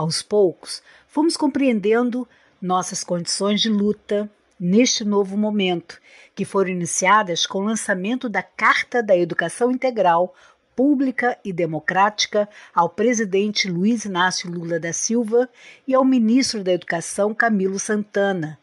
Aos 0.00 0.22
poucos, 0.22 0.82
fomos 1.06 1.36
compreendendo 1.36 2.26
nossas 2.58 3.04
condições 3.04 3.60
de 3.60 3.68
luta 3.68 4.30
neste 4.58 5.04
novo 5.04 5.36
momento, 5.36 6.00
que 6.34 6.42
foram 6.42 6.70
iniciadas 6.70 7.44
com 7.44 7.58
o 7.58 7.64
lançamento 7.64 8.26
da 8.26 8.42
Carta 8.42 9.02
da 9.02 9.14
Educação 9.14 9.70
Integral 9.70 10.34
Pública 10.74 11.36
e 11.44 11.52
Democrática 11.52 12.48
ao 12.74 12.88
presidente 12.88 13.70
Luiz 13.70 14.06
Inácio 14.06 14.50
Lula 14.50 14.80
da 14.80 14.90
Silva 14.90 15.46
e 15.86 15.94
ao 15.94 16.02
ministro 16.02 16.64
da 16.64 16.72
Educação 16.72 17.34
Camilo 17.34 17.78
Santana, 17.78 18.58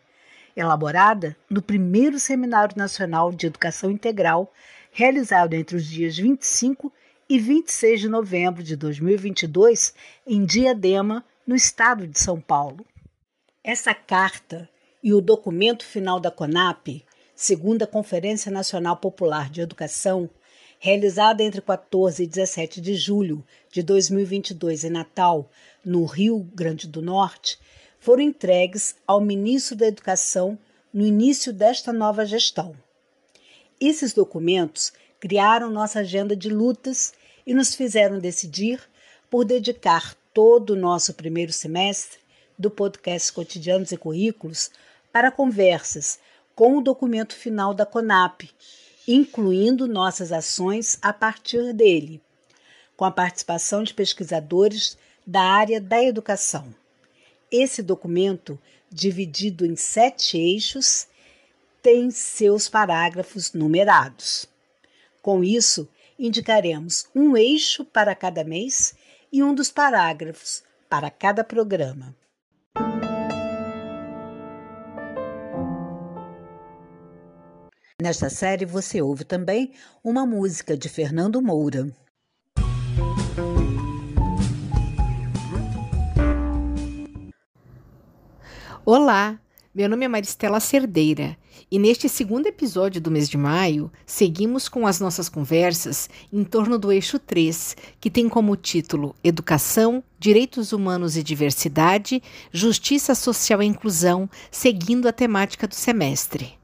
elaborada 0.56 1.38
no 1.48 1.62
primeiro 1.62 2.20
Seminário 2.20 2.76
Nacional 2.76 3.32
de 3.32 3.46
Educação 3.46 3.92
Integral, 3.92 4.52
realizado 4.92 5.54
entre 5.54 5.76
os 5.76 5.86
dias 5.86 6.18
25 6.18 6.88
e 6.88 7.07
26 7.38 8.00
de 8.00 8.08
novembro 8.08 8.64
de 8.64 8.78
2022, 8.78 9.94
em 10.26 10.46
Diadema, 10.46 11.26
no 11.46 11.56
estado 11.56 12.08
de 12.08 12.18
São 12.18 12.40
Paulo. 12.40 12.86
Essa 13.62 13.94
carta 13.94 14.70
e 15.04 15.14
o 15.14 15.20
documento 15.20 15.84
final 15.84 16.22
da 16.22 16.32
CONAP, 16.32 17.04
segundo 17.36 17.84
a 17.84 17.88
Conferência 17.88 18.50
Nacional 18.50 18.96
Popular 18.96 19.50
de 19.50 19.60
Educação, 19.60 20.30
realizada 20.80 21.44
entre 21.44 21.60
14 21.60 22.24
e 22.24 22.28
17 22.28 22.80
de 22.80 22.96
julho 22.96 23.44
de 23.70 23.84
2022 23.84 24.86
em 24.86 24.90
Natal, 24.90 25.52
no 25.84 26.06
Rio 26.06 26.40
Grande 26.56 26.88
do 26.88 27.02
Norte, 27.02 27.60
foram 28.00 28.22
entregues 28.22 28.96
ao 29.06 29.20
ministro 29.20 29.76
da 29.76 29.88
Educação 29.88 30.58
no 30.94 31.06
início 31.06 31.52
desta 31.52 31.92
nova 31.92 32.26
gestão. 32.26 32.74
Esses 33.82 34.14
documentos 34.14 34.94
criaram 35.20 35.70
nossa 35.70 36.00
agenda 36.00 36.36
de 36.36 36.50
lutas 36.50 37.14
e 37.48 37.54
nos 37.54 37.74
fizeram 37.74 38.20
decidir 38.20 38.82
por 39.30 39.46
dedicar 39.46 40.14
todo 40.34 40.72
o 40.72 40.76
nosso 40.76 41.14
primeiro 41.14 41.54
semestre 41.54 42.20
do 42.60 42.70
podcast 42.70 43.32
Cotidianos 43.32 43.94
e 43.94 43.98
Currículos 43.98 44.70
para 45.14 45.32
conversas 45.32 46.20
com 46.54 46.78
o 46.78 46.82
documento 46.82 47.34
final 47.34 47.74
da 47.74 47.86
CONAP, 47.86 48.50
incluindo 49.08 49.88
nossas 49.88 50.34
ações 50.34 51.00
a 51.02 51.14
partir 51.14 51.72
dele, 51.74 52.22
com 52.98 53.06
a 53.06 53.12
participação 53.12 53.82
de 53.82 53.94
pesquisadores 53.94 54.98
da 55.26 55.42
área 55.42 55.80
da 55.80 56.04
educação. 56.04 56.76
Esse 57.50 57.82
documento, 57.82 58.60
dividido 58.92 59.66
em 59.66 59.78
sete 59.78 60.38
eixos, 60.38 61.08
tem 61.82 62.12
seus 62.12 62.68
parágrafos 62.68 63.54
numerados. 63.54 64.50
Com 65.22 65.44
isso, 65.44 65.88
indicaremos 66.18 67.08
um 67.16 67.38
eixo 67.38 67.86
para 67.86 68.16
cada 68.16 68.44
mês 68.44 68.96
e 69.32 69.44
um 69.44 69.54
dos 69.54 69.70
parágrafos 69.70 70.64
para 70.90 71.10
cada 71.10 71.44
programa. 71.44 72.16
Nesta 78.02 78.30
série 78.30 78.66
você 78.66 79.02
ouve 79.02 79.24
também 79.24 79.74
uma 80.04 80.26
música 80.26 80.78
de 80.78 80.88
Fernando 80.88 81.42
Moura. 81.42 81.92
Olá, 88.86 89.40
meu 89.78 89.88
nome 89.88 90.06
é 90.06 90.08
Maristela 90.08 90.60
Cerdeira 90.60 91.38
e 91.70 91.78
neste 91.78 92.10
segundo 92.10 92.48
episódio 92.48 93.00
do 93.00 93.12
mês 93.12 93.30
de 93.30 93.38
maio, 93.38 93.92
seguimos 94.08 94.68
com 94.68 94.88
as 94.88 95.00
nossas 95.00 95.30
conversas 95.30 96.10
em 96.34 96.44
torno 96.44 96.80
do 96.80 96.92
eixo 96.92 97.20
3, 97.20 97.78
que 98.00 98.10
tem 98.10 98.28
como 98.28 98.56
título 98.56 99.16
Educação, 99.24 100.04
Direitos 100.18 100.74
Humanos 100.74 101.16
e 101.16 101.22
Diversidade, 101.22 102.24
Justiça 102.52 103.14
Social 103.14 103.62
e 103.62 103.68
Inclusão, 103.68 104.28
seguindo 104.50 105.08
a 105.08 105.14
temática 105.14 105.68
do 105.68 105.76
semestre. 105.76 106.56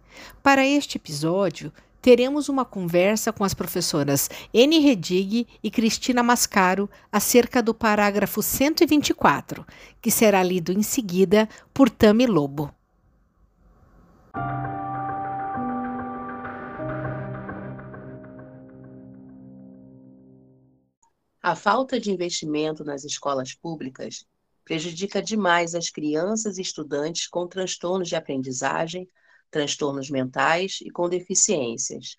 Para 0.42 0.66
este 0.66 0.98
episódio, 0.98 1.72
teremos 2.02 2.50
uma 2.50 2.66
conversa 2.66 3.32
com 3.32 3.44
as 3.44 3.54
professoras 3.54 4.28
N. 4.52 4.80
Redig 4.80 5.46
e 5.64 5.70
Cristina 5.70 6.24
Mascaro 6.24 6.90
acerca 7.12 7.62
do 7.62 7.76
parágrafo 7.76 8.42
124, 8.42 9.64
que 10.02 10.10
será 10.10 10.42
lido 10.42 10.72
em 10.72 10.82
seguida 10.82 11.48
por 11.72 11.92
Tami 11.92 12.26
Lobo. 12.26 12.74
A 21.46 21.58
falta 21.58 22.00
de 22.00 22.10
investimento 22.10 22.86
nas 22.86 23.04
escolas 23.04 23.54
públicas 23.54 24.26
prejudica 24.64 25.22
demais 25.22 25.76
as 25.76 25.90
crianças 25.90 26.58
e 26.58 26.62
estudantes 26.62 27.28
com 27.28 27.46
transtornos 27.46 28.08
de 28.08 28.16
aprendizagem, 28.16 29.10
transtornos 29.52 30.10
mentais 30.10 30.80
e 30.82 30.90
com 30.90 31.10
deficiências. 31.10 32.16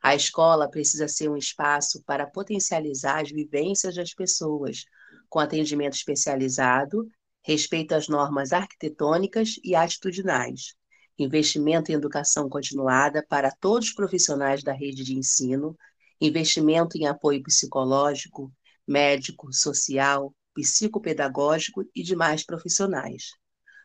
A 0.00 0.14
escola 0.14 0.70
precisa 0.70 1.08
ser 1.08 1.28
um 1.28 1.36
espaço 1.36 2.04
para 2.04 2.24
potencializar 2.24 3.20
as 3.20 3.32
vivências 3.32 3.96
das 3.96 4.14
pessoas, 4.14 4.84
com 5.28 5.40
atendimento 5.40 5.94
especializado, 5.94 7.04
respeito 7.42 7.96
às 7.96 8.06
normas 8.06 8.52
arquitetônicas 8.52 9.58
e 9.64 9.74
atitudinais, 9.74 10.76
investimento 11.18 11.90
em 11.90 11.94
educação 11.94 12.48
continuada 12.48 13.24
para 13.28 13.50
todos 13.50 13.88
os 13.88 13.94
profissionais 13.94 14.62
da 14.62 14.72
rede 14.72 15.02
de 15.02 15.16
ensino, 15.16 15.76
investimento 16.20 16.96
em 16.96 17.06
apoio 17.06 17.42
psicológico, 17.42 18.52
médico, 18.86 19.52
social, 19.52 20.34
psicopedagógico 20.54 21.84
e 21.94 22.02
demais 22.02 22.44
profissionais. 22.44 23.30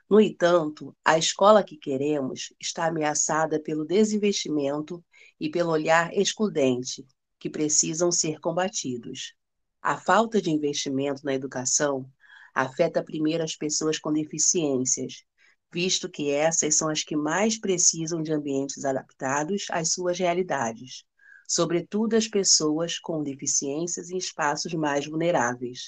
No 0.09 0.19
entanto, 0.19 0.95
a 1.03 1.17
escola 1.17 1.63
que 1.63 1.77
queremos 1.77 2.53
está 2.59 2.87
ameaçada 2.87 3.59
pelo 3.59 3.85
desinvestimento 3.85 5.03
e 5.39 5.49
pelo 5.49 5.71
olhar 5.71 6.13
excludente, 6.13 7.05
que 7.39 7.49
precisam 7.49 8.11
ser 8.11 8.39
combatidos. 8.39 9.33
A 9.81 9.97
falta 9.97 10.41
de 10.41 10.49
investimento 10.49 11.21
na 11.25 11.33
educação 11.33 12.09
afeta 12.53 13.03
primeiro 13.03 13.43
as 13.43 13.55
pessoas 13.55 13.97
com 13.97 14.13
deficiências, 14.13 15.23
visto 15.73 16.09
que 16.09 16.29
essas 16.29 16.77
são 16.77 16.89
as 16.89 17.03
que 17.03 17.15
mais 17.15 17.59
precisam 17.59 18.21
de 18.21 18.31
ambientes 18.31 18.85
adaptados 18.85 19.65
às 19.71 19.91
suas 19.91 20.19
realidades 20.19 21.03
sobretudo 21.47 22.15
as 22.15 22.27
pessoas 22.27 22.97
com 22.97 23.21
deficiências 23.21 24.09
em 24.09 24.17
espaços 24.17 24.73
mais 24.73 25.05
vulneráveis. 25.05 25.81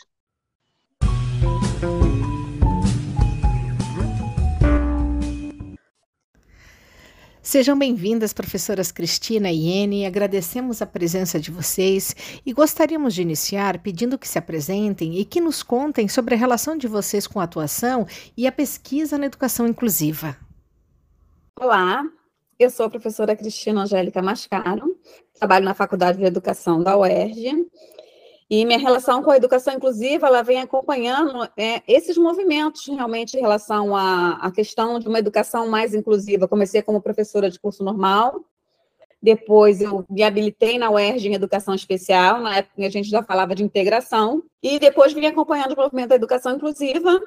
Sejam 7.55 7.79
bem-vindas, 7.79 8.33
professoras 8.33 8.91
Cristina 8.91 9.49
e 9.49 9.69
Ene. 9.69 10.05
Agradecemos 10.05 10.81
a 10.81 10.85
presença 10.85 11.39
de 11.39 11.51
vocês 11.51 12.13
e 12.45 12.51
gostaríamos 12.51 13.15
de 13.15 13.21
iniciar 13.21 13.79
pedindo 13.79 14.17
que 14.17 14.27
se 14.27 14.37
apresentem 14.37 15.17
e 15.17 15.23
que 15.23 15.39
nos 15.39 15.63
contem 15.63 16.09
sobre 16.09 16.35
a 16.35 16.37
relação 16.37 16.75
de 16.75 16.85
vocês 16.85 17.25
com 17.25 17.39
a 17.39 17.43
atuação 17.43 18.05
e 18.35 18.45
a 18.45 18.51
pesquisa 18.51 19.17
na 19.17 19.27
educação 19.27 19.65
inclusiva. 19.65 20.35
Olá, 21.57 22.03
eu 22.59 22.69
sou 22.69 22.87
a 22.87 22.89
professora 22.89 23.37
Cristina 23.37 23.83
Angélica 23.83 24.21
Mascaro, 24.21 24.93
trabalho 25.33 25.63
na 25.63 25.73
Faculdade 25.73 26.17
de 26.17 26.25
Educação 26.25 26.83
da 26.83 26.97
UERJ, 26.97 27.65
e 28.49 28.63
minha 28.63 28.77
relação 28.77 29.23
com 29.23 29.31
a 29.31 29.37
educação 29.37 29.73
inclusiva, 29.73 30.27
ela 30.27 30.43
vem 30.43 30.61
acompanhando 30.61 31.49
é, 31.57 31.81
esses 31.87 32.17
movimentos 32.17 32.85
realmente 32.87 33.35
em 33.35 33.41
relação 33.41 33.95
à, 33.95 34.33
à 34.33 34.51
questão 34.51 34.99
de 34.99 35.07
uma 35.07 35.17
educação 35.17 35.67
mais 35.67 35.95
inclusiva. 35.95 36.47
Comecei 36.47 36.81
como 36.81 37.01
professora 37.01 37.49
de 37.49 37.59
curso 37.59 37.83
normal, 37.83 38.45
depois 39.19 39.81
eu 39.81 40.05
me 40.07 40.21
habilitei 40.21 40.77
na 40.77 40.91
UERJ 40.91 41.29
em 41.29 41.33
Educação 41.33 41.73
Especial, 41.73 42.39
na 42.39 42.57
época 42.57 42.85
a 42.85 42.89
gente 42.89 43.09
já 43.09 43.23
falava 43.23 43.55
de 43.55 43.63
integração, 43.63 44.43
e 44.61 44.77
depois 44.77 45.13
vim 45.13 45.25
acompanhando 45.25 45.73
o 45.73 45.77
movimento 45.77 46.09
da 46.09 46.15
educação 46.15 46.55
inclusiva, 46.55 47.19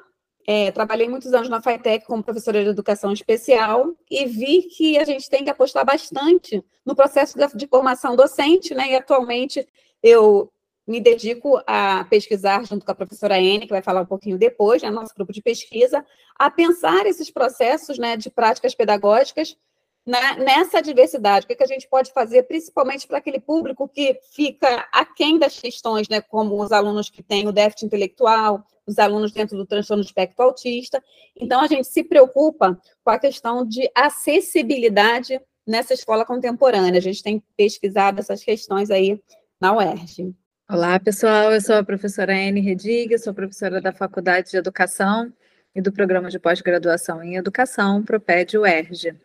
é, 0.47 0.71
trabalhei 0.71 1.09
muitos 1.09 1.33
anos 1.33 1.49
na 1.49 1.61
FATEC 1.61 2.05
como 2.05 2.23
professora 2.23 2.63
de 2.63 2.69
educação 2.69 3.11
especial 3.11 3.93
e 4.09 4.25
vi 4.25 4.63
que 4.63 4.97
a 4.97 5.03
gente 5.03 5.29
tem 5.29 5.43
que 5.43 5.49
apostar 5.49 5.85
bastante 5.85 6.63
no 6.85 6.95
processo 6.95 7.37
de 7.55 7.67
formação 7.67 8.15
docente, 8.15 8.73
né? 8.73 8.91
E 8.91 8.95
atualmente 8.95 9.67
eu 10.01 10.51
me 10.89 10.99
dedico 10.99 11.61
a 11.67 12.03
pesquisar 12.05 12.65
junto 12.65 12.83
com 12.83 12.91
a 12.91 12.95
professora 12.95 13.39
N, 13.39 13.67
que 13.67 13.71
vai 13.71 13.81
falar 13.81 14.01
um 14.01 14.07
pouquinho 14.07 14.39
depois, 14.39 14.81
né, 14.81 14.89
nosso 14.89 15.13
grupo 15.13 15.31
de 15.31 15.39
pesquisa, 15.39 16.03
a 16.35 16.49
pensar 16.49 17.05
esses 17.05 17.29
processos 17.29 17.99
né, 17.99 18.17
de 18.17 18.27
práticas 18.31 18.73
pedagógicas 18.73 19.55
né, 20.03 20.35
nessa 20.37 20.81
diversidade. 20.81 21.45
O 21.45 21.47
que, 21.47 21.55
que 21.55 21.63
a 21.63 21.67
gente 21.67 21.87
pode 21.87 22.11
fazer, 22.11 22.41
principalmente 22.43 23.05
para 23.05 23.19
aquele 23.19 23.39
público 23.39 23.87
que 23.87 24.19
fica 24.33 24.87
aquém 24.91 25.37
das 25.37 25.59
questões, 25.59 26.09
né, 26.09 26.21
como 26.21 26.59
os 26.59 26.71
alunos 26.71 27.07
que 27.07 27.21
têm 27.21 27.47
o 27.47 27.51
déficit 27.51 27.85
intelectual, 27.85 28.65
os 28.87 28.97
alunos 28.97 29.31
dentro 29.31 29.55
do 29.55 29.67
transtorno 29.67 30.01
de 30.01 30.09
espectro 30.09 30.43
autista. 30.43 31.03
Então, 31.35 31.61
a 31.61 31.67
gente 31.67 31.87
se 31.87 32.03
preocupa 32.03 32.81
com 33.03 33.11
a 33.11 33.19
questão 33.19 33.63
de 33.63 33.87
acessibilidade 33.93 35.39
nessa 35.67 35.93
escola 35.93 36.25
contemporânea. 36.25 36.97
A 36.97 37.03
gente 37.03 37.21
tem 37.21 37.43
pesquisado 37.55 38.19
essas 38.19 38.43
questões 38.43 38.89
aí 38.89 39.21
na 39.61 39.75
UERJ. 39.75 40.33
Olá, 40.71 40.99
pessoal. 40.99 41.51
Eu 41.51 41.59
sou 41.61 41.77
a 41.77 41.83
professora 41.83 42.31
Anne 42.31 42.61
Redig, 42.61 43.17
sou 43.17 43.33
professora 43.33 43.81
da 43.81 43.91
Faculdade 43.91 44.51
de 44.51 44.57
Educação 44.57 45.33
e 45.73 45.81
do 45.81 45.91
Programa 45.91 46.29
de 46.29 46.37
Pós-Graduação 46.37 47.23
em 47.23 47.37
Educação, 47.37 48.03
PROPED 48.03 48.55
UERJ. 48.55 49.15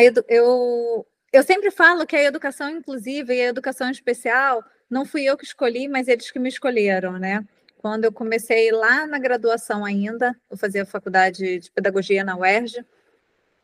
Edu 0.00 0.24
eu, 0.26 1.06
eu 1.32 1.44
sempre 1.44 1.70
falo 1.70 2.04
que 2.04 2.16
a 2.16 2.24
educação 2.24 2.68
inclusiva 2.68 3.32
e 3.32 3.40
a 3.40 3.50
educação 3.50 3.88
especial 3.88 4.64
não 4.90 5.06
fui 5.06 5.22
eu 5.22 5.36
que 5.36 5.44
escolhi, 5.44 5.86
mas 5.86 6.08
eles 6.08 6.28
que 6.28 6.40
me 6.40 6.48
escolheram, 6.48 7.20
né? 7.20 7.46
Quando 7.76 8.06
eu 8.06 8.12
comecei 8.12 8.72
lá 8.72 9.06
na 9.06 9.20
graduação 9.20 9.84
ainda, 9.84 10.36
eu 10.50 10.56
fazia 10.58 10.84
faculdade 10.84 11.60
de 11.60 11.70
pedagogia 11.70 12.24
na 12.24 12.36
UERJ, 12.36 12.84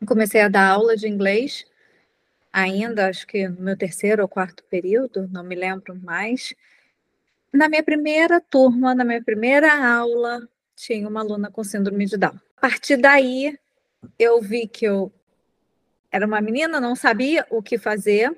comecei 0.07 0.39
a 0.39 0.47
dar 0.47 0.69
aula 0.69 0.95
de 0.95 1.09
inglês, 1.09 1.65
ainda 2.53 3.09
acho 3.09 3.27
que 3.27 3.49
no 3.49 3.61
meu 3.61 3.75
terceiro 3.75 4.21
ou 4.21 4.29
quarto 4.29 4.63
período, 4.69 5.27
não 5.29 5.43
me 5.43 5.55
lembro 5.55 5.93
mais 6.01 6.55
na 7.55 7.69
minha 7.69 7.83
primeira 7.83 8.41
turma, 8.41 8.93
na 8.93 9.03
minha 9.03 9.23
primeira 9.23 9.73
aula, 9.73 10.47
tinha 10.75 11.07
uma 11.07 11.21
aluna 11.21 11.49
com 11.49 11.63
síndrome 11.63 12.05
de 12.05 12.17
Down. 12.17 12.39
A 12.57 12.61
partir 12.61 12.97
daí, 12.97 13.57
eu 14.19 14.41
vi 14.41 14.67
que 14.67 14.85
eu 14.85 15.11
era 16.11 16.25
uma 16.25 16.41
menina, 16.41 16.79
não 16.79 16.95
sabia 16.95 17.45
o 17.49 17.61
que 17.61 17.77
fazer, 17.77 18.35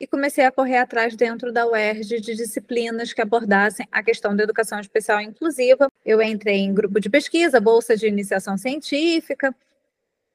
e 0.00 0.06
comecei 0.06 0.44
a 0.44 0.52
correr 0.52 0.76
atrás 0.76 1.16
dentro 1.16 1.52
da 1.52 1.66
UERJ 1.66 2.20
de 2.20 2.34
disciplinas 2.34 3.12
que 3.12 3.20
abordassem 3.20 3.86
a 3.90 4.02
questão 4.02 4.34
da 4.34 4.44
educação 4.44 4.78
especial 4.78 5.20
inclusiva. 5.20 5.90
Eu 6.04 6.22
entrei 6.22 6.58
em 6.58 6.72
grupo 6.72 7.00
de 7.00 7.10
pesquisa, 7.10 7.60
bolsa 7.60 7.96
de 7.96 8.06
iniciação 8.06 8.56
científica, 8.56 9.54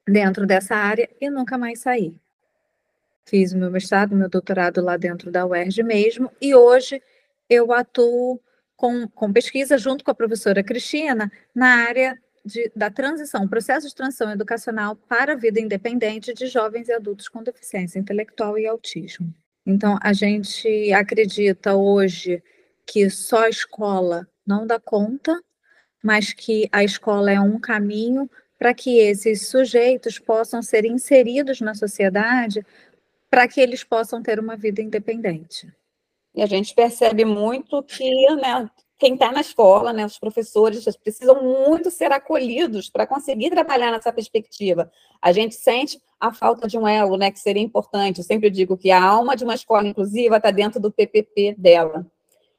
dentro 0.06 0.46
dessa 0.46 0.76
área, 0.76 1.08
e 1.20 1.30
nunca 1.30 1.56
mais 1.56 1.80
saí. 1.80 2.14
Fiz 3.24 3.54
meu 3.54 3.70
mestrado, 3.70 4.14
meu 4.14 4.28
doutorado 4.28 4.82
lá 4.82 4.98
dentro 4.98 5.30
da 5.30 5.46
UERJ 5.46 5.82
mesmo, 5.82 6.30
e 6.40 6.54
hoje 6.54 7.00
eu 7.48 7.72
atuo 7.72 8.40
com, 8.76 9.08
com 9.08 9.32
pesquisa 9.32 9.78
junto 9.78 10.04
com 10.04 10.10
a 10.10 10.14
professora 10.14 10.62
Cristina 10.62 11.30
na 11.54 11.86
área 11.86 12.18
de, 12.44 12.70
da 12.76 12.90
transição, 12.90 13.48
processo 13.48 13.88
de 13.88 13.94
transição 13.94 14.30
educacional 14.30 14.96
para 14.96 15.32
a 15.32 15.36
vida 15.36 15.60
independente 15.60 16.34
de 16.34 16.46
jovens 16.46 16.88
e 16.88 16.92
adultos 16.92 17.28
com 17.28 17.42
deficiência 17.42 17.98
intelectual 17.98 18.58
e 18.58 18.66
autismo. 18.66 19.32
Então, 19.66 19.98
a 20.02 20.12
gente 20.12 20.92
acredita 20.92 21.74
hoje 21.74 22.42
que 22.86 23.08
só 23.08 23.44
a 23.44 23.48
escola 23.48 24.28
não 24.46 24.66
dá 24.66 24.78
conta, 24.78 25.40
mas 26.02 26.34
que 26.34 26.68
a 26.70 26.84
escola 26.84 27.30
é 27.30 27.40
um 27.40 27.58
caminho 27.58 28.28
para 28.58 28.74
que 28.74 28.98
esses 28.98 29.48
sujeitos 29.48 30.18
possam 30.18 30.62
ser 30.62 30.84
inseridos 30.84 31.62
na 31.62 31.74
sociedade, 31.74 32.64
para 33.30 33.48
que 33.48 33.60
eles 33.60 33.82
possam 33.82 34.22
ter 34.22 34.38
uma 34.38 34.56
vida 34.56 34.82
independente. 34.82 35.72
E 36.34 36.42
a 36.42 36.46
gente 36.46 36.74
percebe 36.74 37.24
muito 37.24 37.82
que 37.82 38.10
né, 38.36 38.68
quem 38.98 39.14
está 39.14 39.30
na 39.30 39.40
escola, 39.40 39.92
né, 39.92 40.04
os 40.04 40.18
professores 40.18 40.84
precisam 40.96 41.42
muito 41.42 41.90
ser 41.90 42.10
acolhidos 42.10 42.88
para 42.90 43.06
conseguir 43.06 43.50
trabalhar 43.50 43.92
nessa 43.92 44.12
perspectiva. 44.12 44.90
A 45.20 45.32
gente 45.32 45.54
sente 45.54 46.00
a 46.18 46.32
falta 46.32 46.66
de 46.66 46.78
um 46.78 46.88
elo, 46.88 47.16
né, 47.16 47.30
que 47.30 47.38
seria 47.38 47.62
importante. 47.62 48.18
Eu 48.18 48.24
sempre 48.24 48.50
digo 48.50 48.76
que 48.76 48.90
a 48.90 49.02
alma 49.02 49.36
de 49.36 49.44
uma 49.44 49.54
escola 49.54 49.86
inclusiva 49.86 50.38
está 50.38 50.50
dentro 50.50 50.80
do 50.80 50.90
PPP 50.90 51.54
dela. 51.58 52.06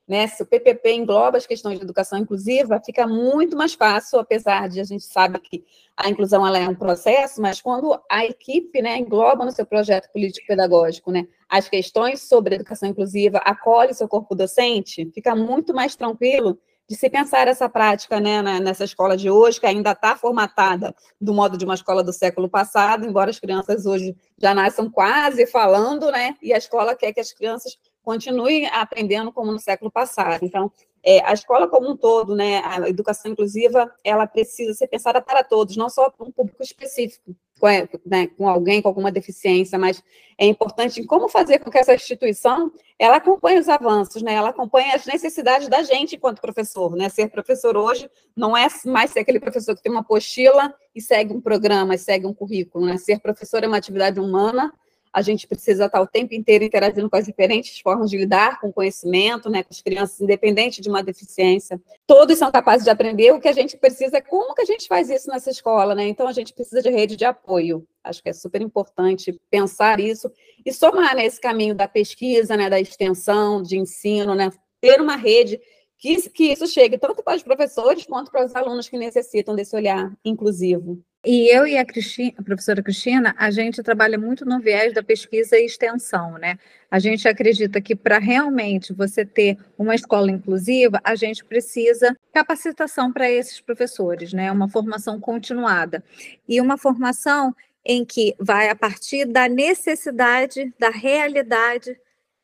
Né? 0.07 0.27
Se 0.27 0.43
o 0.43 0.45
PPP 0.45 0.93
engloba 0.93 1.37
as 1.37 1.47
questões 1.47 1.79
de 1.79 1.83
educação 1.83 2.19
inclusiva, 2.19 2.79
fica 2.85 3.07
muito 3.07 3.57
mais 3.57 3.73
fácil, 3.73 4.19
apesar 4.19 4.69
de 4.69 4.79
a 4.79 4.83
gente 4.83 5.03
sabe 5.03 5.39
que 5.39 5.65
a 5.97 6.07
inclusão 6.09 6.45
ela 6.45 6.59
é 6.59 6.67
um 6.67 6.75
processo, 6.75 7.41
mas 7.41 7.59
quando 7.59 7.99
a 8.09 8.23
equipe 8.23 8.81
né, 8.81 8.99
engloba 8.99 9.43
no 9.43 9.51
seu 9.51 9.65
projeto 9.65 10.11
político-pedagógico 10.11 11.11
né, 11.11 11.27
as 11.49 11.67
questões 11.67 12.21
sobre 12.21 12.53
educação 12.53 12.89
inclusiva, 12.89 13.39
acolhe 13.39 13.95
seu 13.95 14.07
corpo 14.07 14.35
docente, 14.35 15.09
fica 15.11 15.35
muito 15.35 15.73
mais 15.73 15.95
tranquilo 15.95 16.59
de 16.87 16.95
se 16.95 17.09
pensar 17.09 17.47
essa 17.47 17.67
prática 17.67 18.19
né, 18.19 18.43
nessa 18.59 18.83
escola 18.83 19.17
de 19.17 19.27
hoje, 19.27 19.59
que 19.59 19.65
ainda 19.65 19.91
está 19.91 20.15
formatada 20.15 20.93
do 21.19 21.33
modo 21.33 21.57
de 21.57 21.65
uma 21.65 21.73
escola 21.73 22.03
do 22.03 22.13
século 22.13 22.47
passado, 22.47 23.07
embora 23.07 23.31
as 23.31 23.39
crianças 23.39 23.87
hoje 23.87 24.15
já 24.37 24.53
nasçam 24.53 24.87
quase 24.89 25.47
falando, 25.47 26.11
né, 26.11 26.35
e 26.43 26.53
a 26.53 26.57
escola 26.57 26.95
quer 26.95 27.11
que 27.11 27.19
as 27.19 27.33
crianças 27.33 27.75
continue 28.05 28.65
aprendendo 28.67 29.31
como 29.31 29.51
no 29.51 29.59
século 29.59 29.91
passado. 29.91 30.45
Então, 30.45 30.71
é, 31.03 31.19
a 31.23 31.33
escola 31.33 31.67
como 31.67 31.91
um 31.91 31.97
todo, 31.97 32.35
né, 32.35 32.61
a 32.63 32.89
educação 32.89 33.31
inclusiva, 33.31 33.93
ela 34.03 34.25
precisa 34.25 34.73
ser 34.73 34.87
pensada 34.87 35.21
para 35.21 35.43
todos, 35.43 35.75
não 35.75 35.89
só 35.89 36.09
para 36.09 36.25
um 36.25 36.31
público 36.31 36.63
específico, 36.63 37.35
com, 37.59 37.67
né, 38.05 38.27
com 38.27 38.47
alguém 38.47 38.81
com 38.81 38.87
alguma 38.87 39.11
deficiência, 39.11 39.77
mas 39.77 40.03
é 40.37 40.45
importante 40.45 41.03
como 41.05 41.29
fazer 41.29 41.59
com 41.59 41.69
que 41.69 41.77
essa 41.77 41.93
instituição 41.93 42.71
ela 42.97 43.17
acompanhe 43.17 43.59
os 43.59 43.69
avanços, 43.69 44.21
né, 44.21 44.33
ela 44.33 44.49
acompanhe 44.49 44.91
as 44.91 45.05
necessidades 45.05 45.67
da 45.67 45.83
gente 45.83 46.15
enquanto 46.15 46.41
professor, 46.41 46.95
né, 46.95 47.07
ser 47.07 47.29
professor 47.29 47.77
hoje 47.77 48.09
não 48.35 48.57
é 48.57 48.67
mais 48.85 49.11
ser 49.11 49.19
aquele 49.19 49.39
professor 49.39 49.75
que 49.75 49.83
tem 49.83 49.91
uma 49.91 50.01
apostila 50.01 50.73
e 50.93 50.99
segue 50.99 51.33
um 51.33 51.39
programa, 51.39 51.97
segue 51.97 52.25
um 52.25 52.33
currículo, 52.33 52.85
né, 52.85 52.97
ser 52.97 53.19
professor 53.19 53.63
é 53.63 53.67
uma 53.67 53.77
atividade 53.77 54.19
humana, 54.19 54.73
a 55.15 55.21
gente 55.21 55.47
precisa 55.47 55.85
estar 55.85 56.01
o 56.01 56.05
tempo 56.05 56.35
inteiro 56.35 56.65
interagindo 56.65 57.09
com 57.09 57.15
as 57.15 57.25
diferentes 57.25 57.79
formas 57.79 58.09
de 58.09 58.17
lidar 58.17 58.59
com 58.59 58.67
o 58.67 58.73
conhecimento, 58.73 59.49
né, 59.49 59.63
com 59.63 59.69
as 59.71 59.81
crianças, 59.81 60.19
independente 60.19 60.81
de 60.81 60.89
uma 60.89 61.01
deficiência. 61.01 61.81
Todos 62.05 62.37
são 62.37 62.51
capazes 62.51 62.83
de 62.83 62.89
aprender, 62.89 63.31
o 63.31 63.39
que 63.39 63.47
a 63.47 63.53
gente 63.53 63.77
precisa 63.77 64.17
é 64.17 64.21
como 64.21 64.53
que 64.53 64.61
a 64.61 64.65
gente 64.65 64.89
faz 64.89 65.09
isso 65.09 65.29
nessa 65.29 65.49
escola, 65.49 65.95
né? 65.95 66.05
Então, 66.05 66.27
a 66.27 66.33
gente 66.33 66.53
precisa 66.53 66.81
de 66.81 66.89
rede 66.89 67.15
de 67.15 67.23
apoio. 67.23 67.87
Acho 68.03 68.21
que 68.21 68.27
é 68.27 68.33
super 68.33 68.61
importante 68.61 69.39
pensar 69.49 70.01
isso 70.01 70.29
e 70.65 70.73
somar 70.73 71.15
nesse 71.15 71.39
caminho 71.39 71.73
da 71.73 71.87
pesquisa, 71.87 72.57
né, 72.57 72.69
da 72.69 72.77
extensão, 72.77 73.61
de 73.61 73.77
ensino, 73.77 74.35
né, 74.35 74.51
ter 74.81 74.99
uma 74.99 75.15
rede 75.15 75.61
que, 75.97 76.29
que 76.29 76.51
isso 76.51 76.67
chegue 76.67 76.97
tanto 76.97 77.23
para 77.23 77.37
os 77.37 77.43
professores 77.43 78.05
quanto 78.05 78.29
para 78.29 78.43
os 78.43 78.53
alunos 78.53 78.89
que 78.89 78.97
necessitam 78.97 79.55
desse 79.55 79.77
olhar 79.77 80.11
inclusivo. 80.25 81.01
E 81.25 81.49
eu 81.49 81.65
e 81.65 81.75
a, 81.75 81.83
Cristina, 81.83 82.33
a, 82.37 82.43
professora 82.43 82.83
Cristina, 82.83 83.33
a 83.35 83.49
gente 83.49 83.81
trabalha 83.81 84.15
muito 84.15 84.45
no 84.45 84.59
viés 84.59 84.93
da 84.93 85.01
pesquisa 85.01 85.57
e 85.57 85.65
extensão, 85.65 86.33
né? 86.37 86.59
A 86.91 86.99
gente 86.99 87.27
acredita 87.27 87.81
que 87.81 87.95
para 87.95 88.19
realmente 88.19 88.93
você 88.93 89.25
ter 89.25 89.57
uma 89.75 89.95
escola 89.95 90.29
inclusiva, 90.29 91.01
a 91.03 91.15
gente 91.15 91.43
precisa 91.43 92.15
capacitação 92.31 93.11
para 93.11 93.29
esses 93.29 93.59
professores, 93.59 94.33
né? 94.33 94.51
Uma 94.51 94.69
formação 94.69 95.19
continuada. 95.19 96.03
E 96.47 96.61
uma 96.61 96.77
formação 96.77 97.55
em 97.83 98.05
que 98.05 98.35
vai 98.39 98.69
a 98.69 98.75
partir 98.75 99.25
da 99.25 99.49
necessidade, 99.49 100.71
da 100.77 100.91
realidade 100.91 101.99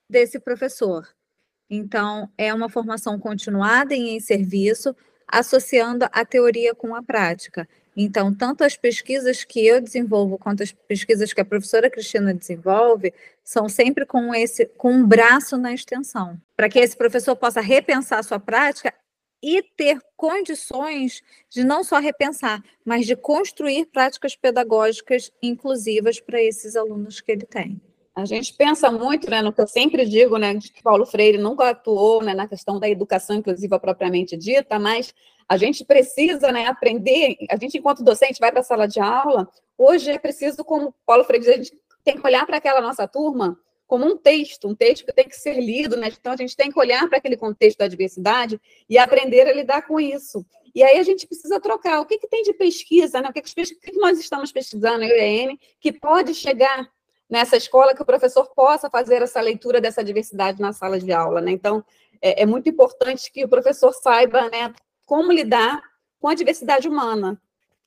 desse 0.09 0.39
professor. 0.39 1.07
Então, 1.69 2.27
é 2.35 2.51
uma 2.51 2.67
formação 2.67 3.19
continuada 3.19 3.93
e 3.93 4.09
em 4.09 4.19
serviço, 4.19 4.95
associando 5.27 6.07
a 6.11 6.25
teoria 6.25 6.73
com 6.73 6.95
a 6.95 7.03
prática. 7.03 7.67
Então, 7.95 8.33
tanto 8.33 8.63
as 8.63 8.77
pesquisas 8.77 9.43
que 9.43 9.65
eu 9.65 9.81
desenvolvo 9.81 10.37
quanto 10.37 10.63
as 10.63 10.71
pesquisas 10.71 11.33
que 11.33 11.41
a 11.41 11.45
professora 11.45 11.89
Cristina 11.89 12.33
desenvolve 12.33 13.13
são 13.43 13.67
sempre 13.67 14.05
com 14.05 14.33
esse 14.33 14.65
com 14.77 14.93
um 14.93 15.05
braço 15.05 15.57
na 15.57 15.73
extensão, 15.73 16.39
para 16.55 16.69
que 16.69 16.79
esse 16.79 16.95
professor 16.95 17.35
possa 17.35 17.59
repensar 17.59 18.19
a 18.19 18.23
sua 18.23 18.39
prática 18.39 18.93
e 19.43 19.61
ter 19.75 19.99
condições 20.15 21.21
de 21.49 21.63
não 21.63 21.83
só 21.83 21.99
repensar, 21.99 22.63
mas 22.85 23.05
de 23.05 23.15
construir 23.15 23.87
práticas 23.87 24.35
pedagógicas 24.35 25.31
inclusivas 25.41 26.19
para 26.19 26.41
esses 26.41 26.75
alunos 26.75 27.19
que 27.19 27.31
ele 27.31 27.45
tem. 27.45 27.81
A 28.13 28.25
gente 28.25 28.53
pensa 28.53 28.91
muito, 28.91 29.29
né, 29.29 29.41
no 29.41 29.53
que 29.53 29.61
eu 29.61 29.67
sempre 29.67 30.05
digo, 30.05 30.37
né, 30.37 30.57
que 30.59 30.83
Paulo 30.83 31.05
Freire 31.05 31.37
nunca 31.37 31.69
atuou 31.69 32.21
né, 32.21 32.33
na 32.33 32.47
questão 32.47 32.77
da 32.77 32.89
educação 32.89 33.37
inclusiva 33.37 33.79
propriamente 33.79 34.35
dita, 34.35 34.77
mas 34.77 35.13
a 35.47 35.55
gente 35.55 35.85
precisa 35.85 36.51
né, 36.51 36.65
aprender, 36.67 37.37
a 37.49 37.55
gente, 37.55 37.77
enquanto 37.77 38.03
docente, 38.03 38.39
vai 38.39 38.51
para 38.51 38.59
a 38.59 38.63
sala 38.63 38.85
de 38.85 38.99
aula, 38.99 39.49
hoje 39.77 40.11
é 40.11 40.19
preciso, 40.19 40.63
como 40.63 40.93
Paulo 41.05 41.23
Freire 41.23 41.45
diz, 41.45 41.53
a 41.53 41.57
gente 41.57 41.73
tem 42.03 42.17
que 42.17 42.27
olhar 42.27 42.45
para 42.45 42.57
aquela 42.57 42.81
nossa 42.81 43.07
turma 43.07 43.57
como 43.91 44.05
um 44.05 44.15
texto, 44.15 44.69
um 44.69 44.75
texto 44.75 45.05
que 45.05 45.11
tem 45.11 45.27
que 45.27 45.35
ser 45.35 45.59
lido, 45.59 45.97
né? 45.97 46.07
Então 46.07 46.31
a 46.31 46.37
gente 46.37 46.55
tem 46.55 46.71
que 46.71 46.79
olhar 46.79 47.09
para 47.09 47.17
aquele 47.17 47.35
contexto 47.35 47.79
da 47.79 47.89
diversidade 47.89 48.57
e 48.89 48.97
aprender 48.97 49.45
a 49.45 49.53
lidar 49.53 49.85
com 49.85 49.99
isso. 49.99 50.45
E 50.73 50.81
aí 50.81 50.97
a 50.97 51.03
gente 51.03 51.27
precisa 51.27 51.59
trocar. 51.59 51.99
O 51.99 52.05
que, 52.05 52.17
que 52.17 52.27
tem 52.29 52.41
de 52.41 52.53
pesquisa, 52.53 53.19
né? 53.19 53.27
O 53.27 53.33
que, 53.33 53.41
que, 53.41 53.91
nós 53.97 54.17
estamos 54.17 54.49
pesquisando, 54.49 55.03
eu 55.03 55.17
e 55.17 55.51
a 55.51 55.57
que 55.77 55.91
pode 55.91 56.33
chegar 56.33 56.89
nessa 57.31 57.55
escola 57.55 57.95
que 57.95 58.01
o 58.01 58.05
professor 58.05 58.51
possa 58.53 58.89
fazer 58.89 59.21
essa 59.21 59.39
leitura 59.39 59.79
dessa 59.79 60.03
diversidade 60.03 60.59
na 60.59 60.73
sala 60.73 60.99
de 60.99 61.13
aula, 61.13 61.39
né? 61.39 61.51
Então, 61.51 61.83
é, 62.21 62.43
é 62.43 62.45
muito 62.45 62.69
importante 62.69 63.31
que 63.31 63.45
o 63.45 63.47
professor 63.47 63.93
saiba, 63.93 64.49
né, 64.49 64.73
como 65.05 65.31
lidar 65.31 65.81
com 66.19 66.27
a 66.27 66.35
diversidade 66.35 66.89
humana. 66.89 67.41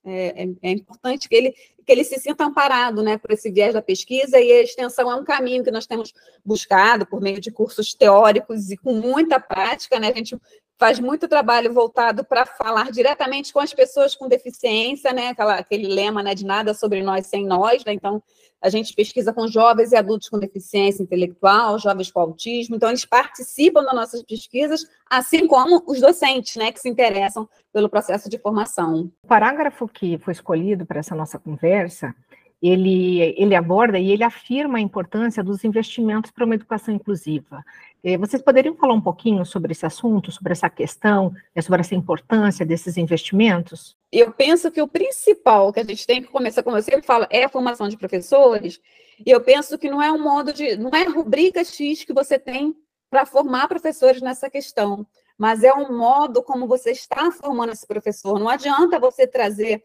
É, 0.07 0.45
é, 0.45 0.49
é, 0.63 0.71
importante 0.71 1.29
que 1.29 1.35
ele, 1.35 1.53
que 1.53 1.91
ele 1.91 2.05
se 2.05 2.19
sinta 2.19 2.45
amparado 2.45 3.03
né, 3.03 3.17
por 3.17 3.31
esse 3.31 3.51
viés 3.51 3.73
da 3.73 3.81
pesquisa, 3.81 4.39
e 4.39 4.53
a 4.53 4.63
extensão 4.63 5.11
é 5.11 5.15
um 5.15 5.25
caminho 5.25 5.65
que 5.65 5.71
nós 5.71 5.87
temos 5.87 6.13
buscado 6.45 7.07
por 7.07 7.23
meio 7.23 7.41
de 7.41 7.51
cursos 7.51 7.95
teóricos 7.95 8.71
e 8.71 8.77
com 8.77 8.93
muita 8.95 9.39
prática. 9.39 9.99
Né, 9.99 10.09
a 10.09 10.17
gente 10.17 10.39
faz 10.79 10.99
muito 10.99 11.29
trabalho 11.29 11.73
voltado 11.73 12.25
para 12.25 12.45
falar 12.45 12.91
diretamente 12.91 13.53
com 13.53 13.61
as 13.61 13.73
pessoas 13.73 14.15
com 14.15 14.29
deficiência, 14.29 15.13
né? 15.13 15.29
Aquela, 15.29 15.55
aquele 15.55 15.87
lema 15.87 16.23
né, 16.23 16.35
de 16.35 16.45
nada 16.45 16.75
sobre 16.75 17.03
nós 17.03 17.27
sem 17.27 17.47
nós, 17.47 17.85
né? 17.85 17.93
Então, 17.93 18.23
a 18.61 18.69
gente 18.71 18.95
pesquisa 18.95 19.33
com 19.33 19.47
jovens 19.47 19.93
e 19.93 19.97
adultos 19.97 20.29
com 20.29 20.39
deficiência 20.39 21.03
intelectual, 21.03 21.79
jovens 21.79 22.11
com 22.11 22.21
autismo, 22.21 22.77
então 22.77 22.89
eles 22.89 23.05
participam 23.05 23.83
das 23.83 23.95
nossas 23.95 24.23
pesquisas, 24.23 24.89
assim 25.09 25.47
como 25.47 25.83
os 25.87 26.01
docentes, 26.01 26.57
né, 26.57 26.73
que 26.73 26.81
se 26.81 26.89
interessam 26.89 27.47
pelo 27.71 27.91
processo 27.91 28.29
de 28.31 28.39
formação. 28.39 29.13
O 29.23 29.27
parágrafo 29.29 29.87
que 29.87 30.17
foi 30.17 30.33
escolhido 30.33 30.87
para 30.87 31.01
essa 31.01 31.15
nossa 31.15 31.39
conversa 31.39 32.15
ele, 32.63 33.35
ele 33.37 33.55
aborda 33.55 33.99
e 33.99 34.11
ele 34.11 34.25
afirma 34.25 34.79
a 34.79 34.81
importância 34.81 35.43
dos 35.43 35.65
investimentos 35.65 36.31
para 36.31 36.47
uma 36.47 36.55
educação 36.55 36.95
inclusiva. 36.95 37.63
Eh, 38.05 38.19
vocês 38.19 38.43
poderiam 38.43 38.77
falar 38.77 38.93
um 38.93 39.01
pouquinho 39.01 39.47
sobre 39.47 39.73
esse 39.73 39.87
assunto, 39.87 40.31
sobre 40.31 40.53
essa 40.53 40.69
questão, 40.69 41.33
né, 41.57 41.63
sobre 41.63 41.81
essa 41.81 41.95
importância 41.95 42.67
desses 42.67 42.99
investimentos? 42.99 43.97
Eu 44.13 44.31
penso 44.31 44.71
que 44.71 44.83
o 44.83 44.87
principal 44.87 45.73
que 45.73 45.81
a 45.81 45.85
gente 45.85 46.07
tem 46.07 46.21
que 46.21 46.29
começar, 46.29 46.63
como 46.63 46.77
eu 46.77 46.83
sempre 46.83 47.01
falo, 47.01 47.27
é 47.31 47.45
a 47.45 47.49
formação 47.49 47.89
de 47.89 47.97
professores, 47.97 48.79
e 49.25 49.31
eu 49.31 49.41
penso 49.41 49.79
que 49.79 49.89
não 49.89 50.03
é 50.03 50.13
um 50.13 50.23
modo 50.23 50.53
de, 50.53 50.77
não 50.77 50.91
é 50.91 51.05
rubrica 51.05 51.65
X 51.65 52.05
que 52.05 52.13
você 52.13 52.39
tem 52.39 52.77
para 53.09 53.25
formar 53.25 53.69
professores 53.69 54.21
nessa 54.21 54.51
questão, 54.51 55.07
mas 55.39 55.65
é 55.65 55.73
um 55.73 55.97
modo 55.97 56.43
como 56.43 56.67
você 56.67 56.91
está 56.91 57.31
formando 57.31 57.73
esse 57.73 57.87
professor. 57.87 58.39
Não 58.39 58.51
adianta 58.51 58.99
você 58.99 59.27
trazer 59.27 59.83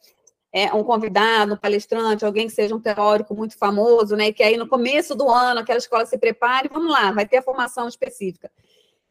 é, 0.51 0.73
um 0.73 0.83
convidado, 0.83 1.53
um 1.53 1.57
palestrante, 1.57 2.25
alguém 2.25 2.47
que 2.47 2.53
seja 2.53 2.75
um 2.75 2.79
teórico 2.79 3.35
muito 3.35 3.57
famoso, 3.57 4.15
né? 4.15 4.31
Que 4.31 4.43
aí 4.43 4.57
no 4.57 4.67
começo 4.67 5.15
do 5.15 5.29
ano 5.29 5.59
aquela 5.59 5.77
escola 5.77 6.05
se 6.05 6.17
prepare, 6.17 6.69
vamos 6.71 6.91
lá, 6.91 7.11
vai 7.11 7.27
ter 7.27 7.37
a 7.37 7.41
formação 7.41 7.87
específica. 7.87 8.49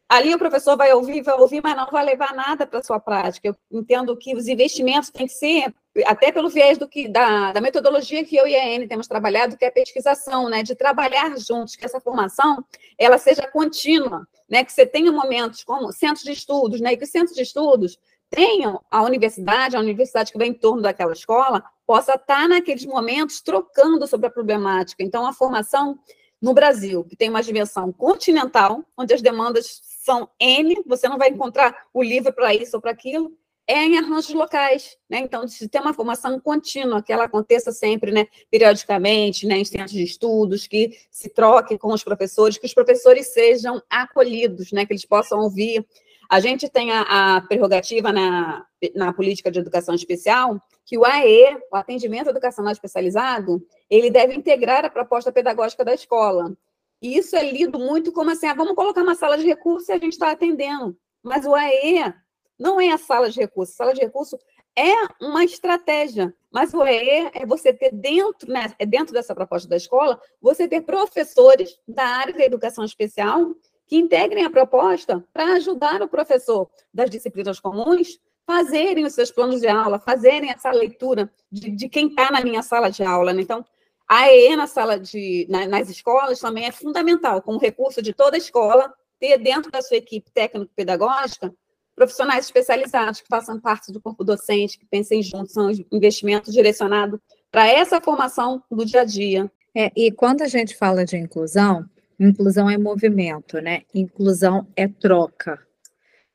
Ali 0.09 0.33
o 0.33 0.39
professor 0.39 0.75
vai 0.75 0.91
ouvir, 0.91 1.21
vai 1.21 1.35
ouvir, 1.35 1.61
mas 1.61 1.75
não 1.77 1.85
vai 1.85 2.03
levar 2.03 2.33
nada 2.33 2.65
para 2.65 2.79
a 2.79 2.83
sua 2.83 2.99
prática. 2.99 3.47
Eu 3.47 3.55
entendo 3.71 4.17
que 4.17 4.35
os 4.35 4.47
investimentos 4.47 5.11
têm 5.11 5.27
que 5.27 5.33
ser, 5.33 5.71
até 6.03 6.31
pelo 6.31 6.49
viés 6.49 6.79
do 6.79 6.87
que, 6.87 7.07
da, 7.07 7.51
da 7.51 7.61
metodologia 7.61 8.25
que 8.25 8.35
eu 8.35 8.47
e 8.47 8.55
a 8.55 8.75
Anne 8.75 8.87
temos 8.87 9.07
trabalhado, 9.07 9.55
que 9.55 9.63
é 9.63 9.67
a 9.67 9.71
pesquisação, 9.71 10.49
né? 10.49 10.63
De 10.63 10.73
trabalhar 10.73 11.37
juntos, 11.37 11.75
que 11.75 11.85
essa 11.85 12.01
formação 12.01 12.65
ela 12.97 13.19
seja 13.19 13.47
contínua, 13.47 14.27
né? 14.49 14.63
Que 14.63 14.73
você 14.73 14.83
tenha 14.83 15.11
momentos 15.11 15.63
como 15.63 15.91
centros 15.93 16.25
de 16.25 16.31
estudos, 16.31 16.81
né? 16.81 16.93
E 16.93 16.97
que 16.97 17.03
os 17.03 17.11
centros 17.11 17.35
de 17.35 17.43
estudos 17.43 17.99
tenham 18.29 18.81
a 18.89 19.03
universidade, 19.03 19.75
a 19.75 19.79
universidade 19.79 20.31
que 20.31 20.37
vem 20.37 20.51
em 20.51 20.53
torno 20.53 20.81
daquela 20.81 21.13
escola, 21.13 21.63
possa 21.85 22.13
estar 22.13 22.47
naqueles 22.47 22.85
momentos 22.85 23.41
trocando 23.41 24.05
sobre 24.07 24.27
a 24.27 24.31
problemática. 24.31 25.03
Então, 25.03 25.25
a 25.25 25.33
formação 25.33 25.97
no 26.41 26.53
Brasil, 26.53 27.03
que 27.03 27.15
tem 27.15 27.29
uma 27.29 27.43
dimensão 27.43 27.91
continental, 27.91 28.83
onde 28.97 29.13
as 29.13 29.21
demandas 29.21 29.81
são 29.83 30.29
N, 30.39 30.81
você 30.85 31.09
não 31.09 31.17
vai 31.17 31.29
encontrar 31.29 31.75
o 31.93 32.01
livro 32.01 32.31
para 32.31 32.53
isso 32.53 32.77
ou 32.77 32.81
para 32.81 32.91
aquilo, 32.91 33.33
é 33.67 33.83
em 33.83 33.99
arranjos 33.99 34.33
locais, 34.33 34.97
né? 35.07 35.19
Então, 35.19 35.45
de 35.45 35.67
ter 35.67 35.79
uma 35.79 35.93
formação 35.93 36.39
contínua, 36.39 37.03
que 37.03 37.13
ela 37.13 37.25
aconteça 37.25 37.71
sempre, 37.71 38.11
né, 38.11 38.25
periodicamente, 38.49 39.45
né, 39.45 39.59
em 39.59 39.65
centros 39.65 39.91
de 39.91 40.01
estudos, 40.01 40.65
que 40.65 40.97
se 41.11 41.29
troque 41.29 41.77
com 41.77 41.93
os 41.93 42.03
professores, 42.03 42.57
que 42.57 42.65
os 42.65 42.73
professores 42.73 43.31
sejam 43.31 43.79
acolhidos, 43.87 44.71
né, 44.71 44.87
que 44.87 44.93
eles 44.93 45.05
possam 45.05 45.39
ouvir 45.41 45.85
a 46.29 46.39
gente 46.39 46.69
tem 46.69 46.91
a, 46.91 47.37
a 47.37 47.41
prerrogativa 47.41 48.11
na, 48.11 48.63
na 48.95 49.11
política 49.11 49.49
de 49.49 49.59
educação 49.59 49.95
especial 49.95 50.61
que 50.85 50.97
o 50.97 51.03
AE, 51.03 51.57
o 51.71 51.75
atendimento 51.75 52.29
educacional 52.29 52.71
especializado, 52.71 53.65
ele 53.89 54.11
deve 54.11 54.35
integrar 54.35 54.85
a 54.85 54.89
proposta 54.89 55.31
pedagógica 55.31 55.83
da 55.83 55.93
escola. 55.93 56.55
E 57.01 57.17
isso 57.17 57.35
é 57.35 57.51
lido 57.51 57.79
muito 57.79 58.11
como 58.11 58.29
assim, 58.29 58.47
ah, 58.47 58.53
vamos 58.53 58.75
colocar 58.75 59.01
uma 59.01 59.15
sala 59.15 59.37
de 59.37 59.45
recursos 59.45 59.89
e 59.89 59.91
a 59.91 59.97
gente 59.97 60.13
está 60.13 60.31
atendendo. 60.31 60.95
Mas 61.23 61.45
o 61.45 61.55
AE 61.55 62.13
não 62.59 62.79
é 62.79 62.91
a 62.91 62.97
sala 62.97 63.29
de 63.29 63.39
recursos. 63.39 63.73
A 63.73 63.77
sala 63.77 63.93
de 63.93 64.01
recursos 64.01 64.39
é 64.75 64.93
uma 65.21 65.43
estratégia. 65.43 66.33
Mas 66.51 66.73
o 66.73 66.81
AE 66.81 67.31
é 67.33 67.45
você 67.45 67.73
ter 67.73 67.91
dentro, 67.91 68.51
né, 68.51 68.73
é 68.77 68.85
dentro 68.85 69.13
dessa 69.13 69.33
proposta 69.33 69.67
da 69.67 69.77
escola, 69.77 70.19
você 70.41 70.67
ter 70.67 70.81
professores 70.81 71.77
da 71.87 72.05
área 72.05 72.33
da 72.33 72.43
educação 72.43 72.83
especial 72.83 73.55
que 73.89 73.97
integrem 73.97 74.45
a 74.45 74.51
proposta 74.51 75.25
para 75.33 75.55
ajudar 75.55 75.99
o 76.03 76.07
professor 76.07 76.69
das 76.93 77.09
disciplinas 77.09 77.59
comuns 77.59 78.19
fazerem 78.45 79.03
os 79.03 79.13
seus 79.13 79.31
planos 79.31 79.61
de 79.61 79.67
aula, 79.67 79.99
fazerem 79.99 80.51
essa 80.51 80.69
leitura 80.71 81.31
de, 81.51 81.71
de 81.71 81.89
quem 81.89 82.07
está 82.07 82.29
na 82.31 82.41
minha 82.41 82.61
sala 82.61 82.89
de 82.91 83.03
aula. 83.03 83.33
Né? 83.33 83.41
Então, 83.41 83.65
a 84.07 84.31
EE 84.31 84.55
na 84.55 84.67
sala 84.67 84.99
de, 84.99 85.47
na, 85.49 85.67
nas 85.67 85.89
escolas 85.89 86.39
também 86.39 86.65
é 86.65 86.71
fundamental, 86.71 87.41
como 87.41 87.57
recurso 87.57 87.99
de 87.99 88.13
toda 88.13 88.37
escola, 88.37 88.93
ter 89.19 89.39
dentro 89.39 89.71
da 89.71 89.81
sua 89.81 89.97
equipe 89.97 90.31
técnico-pedagógica 90.31 91.51
profissionais 91.95 92.45
especializados 92.45 93.21
que 93.21 93.27
façam 93.27 93.59
parte 93.59 93.91
do 93.91 93.99
corpo 93.99 94.23
docente, 94.23 94.77
que 94.77 94.85
pensem 94.85 95.21
juntos, 95.21 95.51
são 95.51 95.69
investimentos 95.91 96.53
direcionados 96.53 97.19
para 97.51 97.67
essa 97.67 97.99
formação 97.99 98.63
do 98.71 98.85
dia 98.85 99.01
a 99.01 99.05
dia. 99.05 99.51
É, 99.75 99.91
e 99.95 100.11
quando 100.11 100.43
a 100.43 100.47
gente 100.47 100.77
fala 100.77 101.03
de 101.03 101.17
inclusão, 101.17 101.85
Inclusão 102.19 102.69
é 102.69 102.77
movimento, 102.77 103.61
né? 103.61 103.83
Inclusão 103.93 104.67
é 104.75 104.87
troca. 104.87 105.59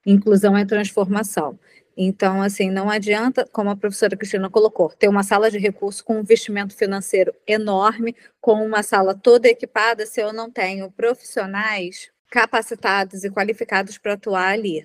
Inclusão 0.06 0.56
é 0.56 0.64
transformação. 0.64 1.58
Então, 1.96 2.42
assim, 2.42 2.70
não 2.70 2.90
adianta, 2.90 3.46
como 3.52 3.70
a 3.70 3.76
professora 3.76 4.16
Cristina 4.16 4.50
colocou, 4.50 4.88
ter 4.90 5.08
uma 5.08 5.22
sala 5.22 5.50
de 5.50 5.58
recursos 5.58 6.02
com 6.02 6.16
um 6.16 6.20
investimento 6.20 6.74
financeiro 6.74 7.32
enorme, 7.46 8.16
com 8.40 8.64
uma 8.64 8.82
sala 8.82 9.14
toda 9.14 9.48
equipada, 9.48 10.04
se 10.04 10.20
eu 10.20 10.32
não 10.32 10.50
tenho 10.50 10.90
profissionais 10.90 12.10
capacitados 12.30 13.22
e 13.22 13.30
qualificados 13.30 13.96
para 13.96 14.14
atuar 14.14 14.48
ali, 14.48 14.84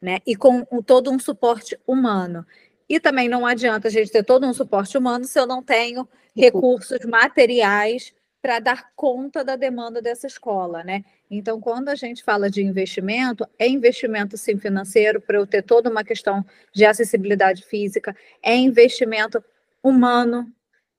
né? 0.00 0.18
E 0.26 0.36
com 0.36 0.64
todo 0.82 1.10
um 1.10 1.18
suporte 1.18 1.76
humano. 1.86 2.46
E 2.88 3.00
também 3.00 3.28
não 3.28 3.44
adianta 3.46 3.88
a 3.88 3.90
gente 3.90 4.12
ter 4.12 4.22
todo 4.22 4.46
um 4.46 4.54
suporte 4.54 4.96
humano 4.96 5.24
se 5.24 5.40
eu 5.40 5.46
não 5.46 5.62
tenho 5.62 6.06
recursos 6.36 6.98
materiais 7.04 8.12
para 8.44 8.58
dar 8.58 8.92
conta 8.94 9.42
da 9.42 9.56
demanda 9.56 10.02
dessa 10.02 10.26
escola, 10.26 10.84
né? 10.84 11.02
Então, 11.30 11.58
quando 11.58 11.88
a 11.88 11.94
gente 11.94 12.22
fala 12.22 12.50
de 12.50 12.62
investimento, 12.62 13.48
é 13.58 13.66
investimento 13.66 14.36
sim 14.36 14.58
financeiro 14.58 15.18
para 15.18 15.38
eu 15.38 15.46
ter 15.46 15.62
toda 15.62 15.88
uma 15.88 16.04
questão 16.04 16.44
de 16.70 16.84
acessibilidade 16.84 17.64
física, 17.64 18.14
é 18.42 18.54
investimento 18.54 19.42
humano 19.82 20.52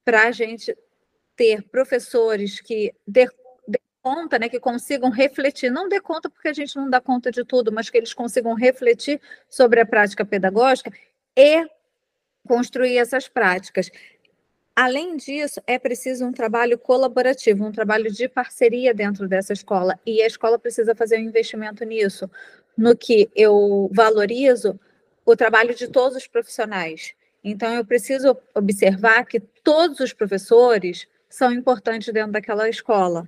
para 0.04 0.24
a 0.24 0.32
gente 0.32 0.76
ter 1.36 1.62
professores 1.70 2.60
que 2.60 2.92
dê, 3.06 3.28
dê 3.68 3.80
conta, 4.02 4.40
né, 4.40 4.50
que 4.50 4.60
consigam 4.60 5.12
refletir, 5.12 5.70
não 5.70 5.88
dê 5.88 6.02
conta 6.02 6.28
porque 6.28 6.48
a 6.48 6.54
gente 6.54 6.76
não 6.76 6.90
dá 6.90 7.00
conta 7.00 7.30
de 7.30 7.46
tudo, 7.46 7.72
mas 7.72 7.92
que 7.92 7.98
eles 8.00 8.12
consigam 8.12 8.56
refletir 8.56 9.22
sobre 9.48 9.80
a 9.80 9.86
prática 9.86 10.26
pedagógica 10.26 10.92
e 11.38 11.64
construir 12.48 12.98
essas 12.98 13.28
práticas. 13.28 13.92
Além 14.76 15.16
disso, 15.16 15.62
é 15.66 15.80
preciso 15.80 16.26
um 16.26 16.34
trabalho 16.34 16.78
colaborativo, 16.78 17.64
um 17.64 17.72
trabalho 17.72 18.12
de 18.12 18.28
parceria 18.28 18.94
dentro 18.94 19.26
dessa 19.26 19.54
escola, 19.54 19.98
e 20.06 20.22
a 20.22 20.28
escola 20.28 20.60
precisa 20.60 20.94
fazer 20.94 21.18
um 21.18 21.22
investimento 21.22 21.86
nisso, 21.86 22.30
no 22.78 22.94
que 22.94 23.30
eu 23.34 23.90
valorizo 23.94 24.78
o 25.26 25.34
trabalho 25.34 25.74
de 25.74 25.88
todos 25.88 26.18
os 26.18 26.28
profissionais. 26.28 27.14
Então, 27.42 27.74
eu 27.74 27.86
preciso 27.86 28.38
observar 28.54 29.24
que 29.26 29.40
todos 29.40 30.02
os 30.02 30.12
professores 30.12 31.08
são 31.30 31.54
importantes 31.54 32.12
dentro 32.14 32.34
daquela 32.34 32.68
escola. 32.68 33.26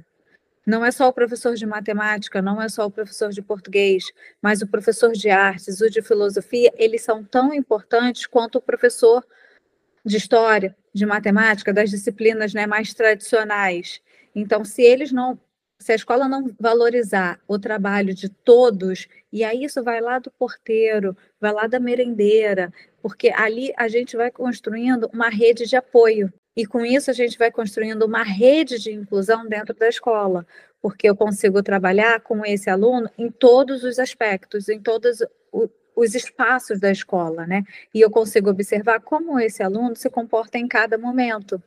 Não 0.66 0.84
é 0.84 0.92
só 0.92 1.08
o 1.08 1.13
professor 1.13 1.56
de 1.56 1.66
matemática, 1.66 2.42
não 2.42 2.62
é 2.62 2.68
só 2.68 2.86
o 2.86 2.92
professor 2.92 3.30
de 3.30 3.42
português, 3.42 4.04
mas 4.42 4.62
o 4.62 4.68
professor 4.68 5.13
de 5.13 5.30
artes, 5.30 5.80
o 5.80 5.89
de 5.89 6.01
filosofia, 6.01 6.74
eles 6.75 7.04
são 7.04 7.24
tão 7.24 7.54
importantes 7.54 8.25
quanto 8.25 8.58
o 8.58 8.62
professor 8.62 9.22
de 9.22 9.47
história, 10.15 10.75
de 10.93 11.05
matemática, 11.05 11.73
das 11.73 11.89
disciplinas 11.89 12.53
né, 12.53 12.65
mais 12.65 12.93
tradicionais. 12.93 14.01
Então, 14.33 14.63
se 14.63 14.81
eles 14.81 15.11
não, 15.11 15.39
se 15.79 15.91
a 15.91 15.95
escola 15.95 16.27
não 16.27 16.49
valorizar 16.59 17.39
o 17.47 17.59
trabalho 17.59 18.13
de 18.13 18.29
todos, 18.29 19.07
e 19.31 19.43
aí 19.43 19.63
isso 19.63 19.83
vai 19.83 19.99
lá 19.99 20.19
do 20.19 20.31
porteiro, 20.31 21.15
vai 21.39 21.51
lá 21.51 21.67
da 21.67 21.79
merendeira, 21.79 22.71
porque 23.01 23.29
ali 23.29 23.73
a 23.77 23.87
gente 23.87 24.15
vai 24.15 24.31
construindo 24.31 25.09
uma 25.13 25.29
rede 25.29 25.65
de 25.65 25.75
apoio. 25.75 26.31
E 26.55 26.65
com 26.65 26.83
isso 26.83 27.11
a 27.11 27.13
gente 27.13 27.37
vai 27.37 27.51
construindo 27.51 28.03
uma 28.03 28.23
rede 28.23 28.79
de 28.79 28.91
inclusão 28.91 29.47
dentro 29.47 29.75
da 29.75 29.87
escola, 29.87 30.45
porque 30.81 31.07
eu 31.07 31.15
consigo 31.15 31.61
trabalhar 31.61 32.21
com 32.21 32.43
esse 32.43 32.69
aluno 32.69 33.09
em 33.17 33.29
todos 33.29 33.83
os 33.83 33.99
aspectos, 33.99 34.67
em 34.67 34.79
todos 34.79 35.19
os 35.98 36.13
espaços 36.13 36.80
da 36.80 36.92
escola, 36.92 37.48
né? 37.48 37.63
E 37.92 38.00
eu 38.00 38.12
consigo 38.12 38.51
observar 38.51 39.01
como 39.01 39.39
esse 39.39 39.63
aluno 39.63 39.96
se 39.96 40.10
comporta 40.12 40.60
em 40.60 40.68
cada 40.68 40.96
momento. 40.96 41.62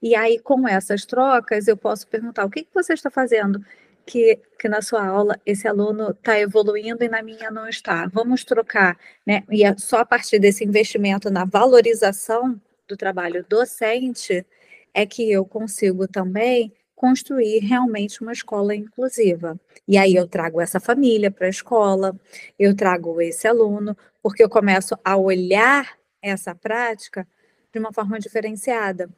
E 0.00 0.14
aí, 0.14 0.38
com 0.38 0.68
essas 0.68 1.04
trocas, 1.04 1.66
eu 1.66 1.76
posso 1.76 2.06
perguntar: 2.06 2.44
o 2.44 2.50
que, 2.50 2.62
que 2.62 2.72
você 2.72 2.94
está 2.94 3.10
fazendo? 3.10 3.60
Que, 4.06 4.38
que 4.58 4.68
na 4.68 4.82
sua 4.82 5.04
aula 5.04 5.38
esse 5.44 5.66
aluno 5.66 6.10
está 6.10 6.38
evoluindo 6.38 7.04
e 7.04 7.08
na 7.08 7.22
minha 7.22 7.50
não 7.50 7.68
está. 7.68 8.06
Vamos 8.06 8.44
trocar, 8.44 8.96
né? 9.26 9.42
E 9.50 9.64
é 9.64 9.76
só 9.76 9.98
a 9.98 10.04
partir 10.06 10.38
desse 10.38 10.64
investimento 10.64 11.30
na 11.30 11.44
valorização 11.44 12.60
do 12.88 12.96
trabalho 12.96 13.44
docente 13.48 14.46
é 14.94 15.06
que 15.06 15.30
eu 15.30 15.44
consigo 15.44 16.06
também 16.06 16.72
construir 17.02 17.58
realmente 17.58 18.22
uma 18.22 18.32
escola 18.32 18.76
inclusiva. 18.76 19.58
E 19.88 19.98
aí 19.98 20.14
eu 20.14 20.28
trago 20.28 20.60
essa 20.60 20.78
família 20.78 21.32
para 21.32 21.48
a 21.48 21.50
escola, 21.50 22.14
eu 22.56 22.76
trago 22.76 23.20
esse 23.20 23.48
aluno, 23.48 23.96
porque 24.22 24.44
eu 24.44 24.48
começo 24.48 24.96
a 25.04 25.16
olhar 25.16 25.98
essa 26.22 26.54
prática 26.54 27.26
de 27.72 27.80
uma 27.80 27.92
forma 27.92 28.20
diferenciada. 28.20 29.10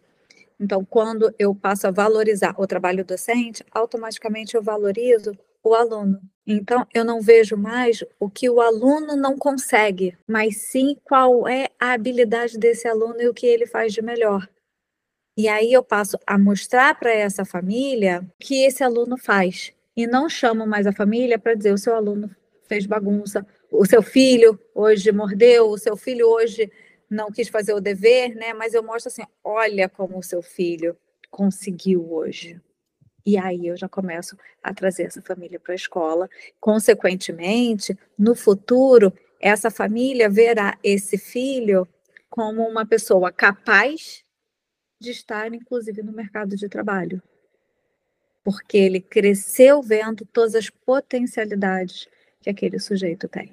Então, 0.59 0.83
quando 0.83 1.31
eu 1.39 1.55
passo 1.55 1.87
a 1.87 1.91
valorizar 1.91 2.55
o 2.57 2.67
trabalho 2.67 3.05
docente, 3.05 3.63
automaticamente 3.71 4.55
eu 4.55 4.63
valorizo 4.63 5.37
o 5.63 5.75
aluno. 5.75 6.23
Então, 6.47 6.87
eu 6.95 7.05
não 7.05 7.21
vejo 7.21 7.55
mais 7.55 8.03
o 8.19 8.31
que 8.31 8.49
o 8.49 8.63
aluno 8.63 9.15
não 9.15 9.37
consegue, 9.37 10.17
mas 10.27 10.57
sim 10.71 10.97
qual 11.05 11.47
é 11.47 11.69
a 11.79 11.93
habilidade 11.93 12.57
desse 12.57 12.89
aluno 12.89 13.21
e 13.21 13.29
o 13.29 13.35
que 13.35 13.47
ele 13.47 13.67
faz 13.67 13.93
de 13.93 14.01
melhor. 14.01 14.49
E 15.37 15.49
aí 15.49 15.73
eu 15.73 15.83
passo 15.83 16.17
a 16.27 16.39
mostrar 16.39 16.99
para 16.99 17.13
essa 17.13 17.45
família 17.45 18.25
que 18.39 18.65
esse 18.65 18.85
aluno 18.85 19.17
faz. 19.19 19.73
E 19.97 20.07
não 20.07 20.29
chamo 20.29 20.67
mais 20.67 20.87
a 20.87 20.93
família 20.93 21.39
para 21.39 21.55
dizer 21.55 21.73
o 21.73 21.79
seu 21.79 21.95
aluno 21.95 22.31
fez 22.67 22.87
bagunça, 22.87 23.47
o 23.71 23.85
seu 23.85 24.03
filho 24.03 24.59
hoje 24.75 25.13
mordeu, 25.13 25.69
o 25.69 25.79
seu 25.79 25.97
filho 25.97 26.29
hoje 26.29 26.71
não 27.11 27.31
quis 27.31 27.49
fazer 27.49 27.75
o 27.75 27.81
dever, 27.81 28.35
né? 28.35 28.55
Mas 28.55 28.75
eu 28.75 28.83
mostro 28.83 29.09
assim, 29.09 29.23
olha 29.43 29.89
como 29.89 30.19
o 30.19 30.23
seu 30.23 30.43
filho 30.43 30.97
conseguiu 31.31 32.13
hoje. 32.13 32.61
E 33.27 33.37
aí 33.37 33.67
eu 33.67 33.77
já 33.77 33.89
começo 33.89 34.37
a 34.63 34.73
trazer 34.73 35.05
essa 35.05 35.21
família 35.21 35.59
para 35.59 35.73
a 35.73 35.77
escola. 35.77 36.29
Consequentemente, 36.61 37.97
no 38.19 38.35
futuro, 38.35 39.13
essa 39.41 39.71
família 39.71 40.29
verá 40.29 40.79
esse 40.83 41.19
filho 41.19 41.89
como 42.31 42.67
uma 42.67 42.87
pessoa 42.87 43.31
capaz 43.33 44.24
de 44.99 45.11
estar, 45.11 45.53
inclusive, 45.53 46.03
no 46.03 46.13
mercado 46.13 46.57
de 46.57 46.69
trabalho. 46.69 47.23
Porque 48.43 48.77
ele 48.77 49.01
cresceu 49.01 49.83
vendo 49.83 50.27
todas 50.27 50.55
as 50.55 50.71
potencialidades 50.71 52.09
que 52.41 52.51
aquele 52.51 52.79
sujeito 52.79 53.27
tem. 53.29 53.53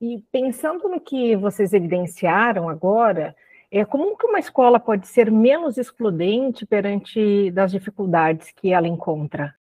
E 0.00 0.22
pensando 0.32 0.88
no 0.88 1.00
que 1.00 1.36
vocês 1.36 1.72
evidenciaram 1.72 2.68
agora, 2.68 3.36
é 3.70 3.84
como 3.84 4.16
que 4.18 4.26
uma 4.26 4.38
escola 4.38 4.80
pode 4.80 5.06
ser 5.06 5.30
menos 5.30 5.78
excludente 5.78 6.66
perante 6.66 7.50
das 7.52 7.70
dificuldades 7.70 8.52
que 8.52 8.72
ela 8.72 8.88
encontra? 8.88 9.54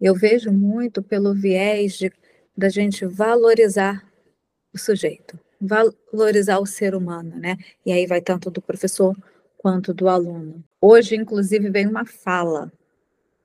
Eu 0.00 0.14
vejo 0.14 0.50
muito 0.50 1.02
pelo 1.02 1.32
viés 1.32 1.96
de, 1.96 2.12
da 2.56 2.68
gente 2.68 3.06
valorizar 3.06 4.04
o 4.72 4.78
sujeito, 4.78 5.38
valorizar 5.60 6.58
o 6.58 6.66
ser 6.66 6.94
humano, 6.94 7.36
né? 7.36 7.56
E 7.86 7.92
aí 7.92 8.06
vai 8.06 8.20
tanto 8.20 8.50
do 8.50 8.60
professor 8.60 9.16
quanto 9.64 9.94
do 9.94 10.10
aluno. 10.10 10.62
Hoje, 10.78 11.16
inclusive, 11.16 11.70
veio 11.70 11.88
uma 11.88 12.04
fala 12.04 12.70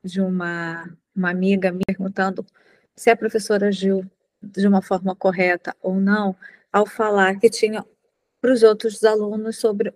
de 0.03 0.19
uma, 0.19 0.93
uma 1.15 1.29
amiga 1.29 1.71
me 1.71 1.79
perguntando 1.87 2.45
se 2.93 3.09
a 3.09 3.15
professora 3.15 3.71
Gil 3.71 4.05
de 4.41 4.67
uma 4.67 4.81
forma 4.81 5.15
correta 5.15 5.73
ou 5.81 5.95
não, 5.95 6.35
ao 6.73 6.85
falar 6.85 7.39
que 7.39 7.49
tinha 7.49 7.85
para 8.41 8.51
os 8.51 8.63
outros 8.63 9.01
alunos 9.05 9.59
sobre 9.59 9.93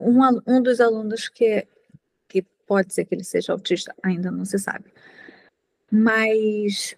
um, 0.00 0.18
um 0.46 0.62
dos 0.62 0.80
alunos 0.80 1.28
que, 1.28 1.68
que 2.26 2.40
pode 2.66 2.94
ser 2.94 3.04
que 3.04 3.14
ele 3.14 3.24
seja 3.24 3.52
autista, 3.52 3.94
ainda 4.02 4.30
não 4.30 4.46
se 4.46 4.58
sabe. 4.58 4.90
Mas 5.92 6.96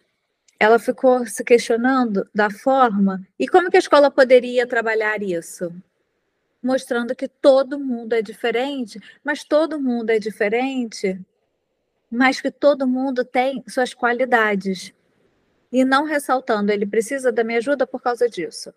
ela 0.56 0.78
ficou 0.78 1.26
se 1.26 1.42
questionando 1.42 2.28
da 2.32 2.48
forma 2.48 3.26
e 3.36 3.48
como 3.48 3.72
que 3.72 3.76
a 3.76 3.80
escola 3.80 4.08
poderia 4.08 4.68
trabalhar 4.68 5.20
isso? 5.20 5.74
Mostrando 6.62 7.14
que 7.14 7.28
todo 7.28 7.78
mundo 7.78 8.14
é 8.14 8.22
diferente, 8.22 8.98
mas 9.22 9.44
todo 9.44 9.80
mundo 9.80 10.10
é 10.10 10.18
diferente, 10.18 11.20
mas 12.10 12.40
que 12.40 12.50
todo 12.50 12.86
mundo 12.86 13.24
tem 13.24 13.62
suas 13.68 13.94
qualidades 13.94 14.92
e 15.70 15.84
não 15.84 16.04
ressaltando, 16.04 16.72
ele 16.72 16.86
precisa 16.86 17.30
da 17.30 17.44
minha 17.44 17.58
ajuda 17.58 17.86
por 17.86 18.02
causa 18.02 18.28
disso. 18.28 18.72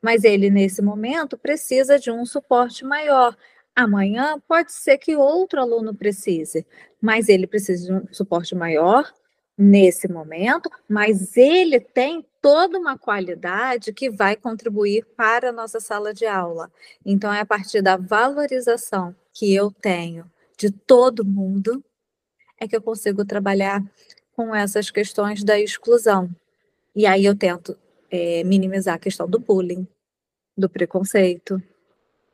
Mas 0.00 0.24
ele, 0.24 0.50
nesse 0.50 0.82
momento, 0.82 1.38
precisa 1.38 1.98
de 1.98 2.10
um 2.10 2.24
suporte 2.26 2.84
maior. 2.84 3.36
Amanhã 3.76 4.40
pode 4.46 4.72
ser 4.72 4.98
que 4.98 5.16
outro 5.16 5.60
aluno 5.60 5.94
precise, 5.94 6.66
mas 7.00 7.28
ele 7.28 7.46
precisa 7.46 7.86
de 7.86 7.92
um 7.92 8.12
suporte 8.12 8.54
maior 8.54 9.12
nesse 9.56 10.08
momento, 10.08 10.70
mas 10.88 11.36
ele 11.36 11.78
tem 11.78 12.26
toda 12.44 12.78
uma 12.78 12.98
qualidade 12.98 13.90
que 13.90 14.10
vai 14.10 14.36
contribuir 14.36 15.02
para 15.16 15.48
a 15.48 15.52
nossa 15.52 15.80
sala 15.80 16.12
de 16.12 16.26
aula. 16.26 16.70
Então, 17.02 17.32
é 17.32 17.40
a 17.40 17.46
partir 17.46 17.80
da 17.80 17.96
valorização 17.96 19.16
que 19.32 19.54
eu 19.54 19.70
tenho 19.70 20.30
de 20.58 20.70
todo 20.70 21.24
mundo 21.24 21.82
é 22.60 22.68
que 22.68 22.76
eu 22.76 22.82
consigo 22.82 23.24
trabalhar 23.24 23.82
com 24.36 24.54
essas 24.54 24.90
questões 24.90 25.42
da 25.42 25.58
exclusão. 25.58 26.28
E 26.94 27.06
aí 27.06 27.24
eu 27.24 27.34
tento 27.34 27.78
é, 28.10 28.44
minimizar 28.44 28.96
a 28.96 28.98
questão 28.98 29.26
do 29.26 29.38
bullying, 29.38 29.88
do 30.54 30.68
preconceito, 30.68 31.62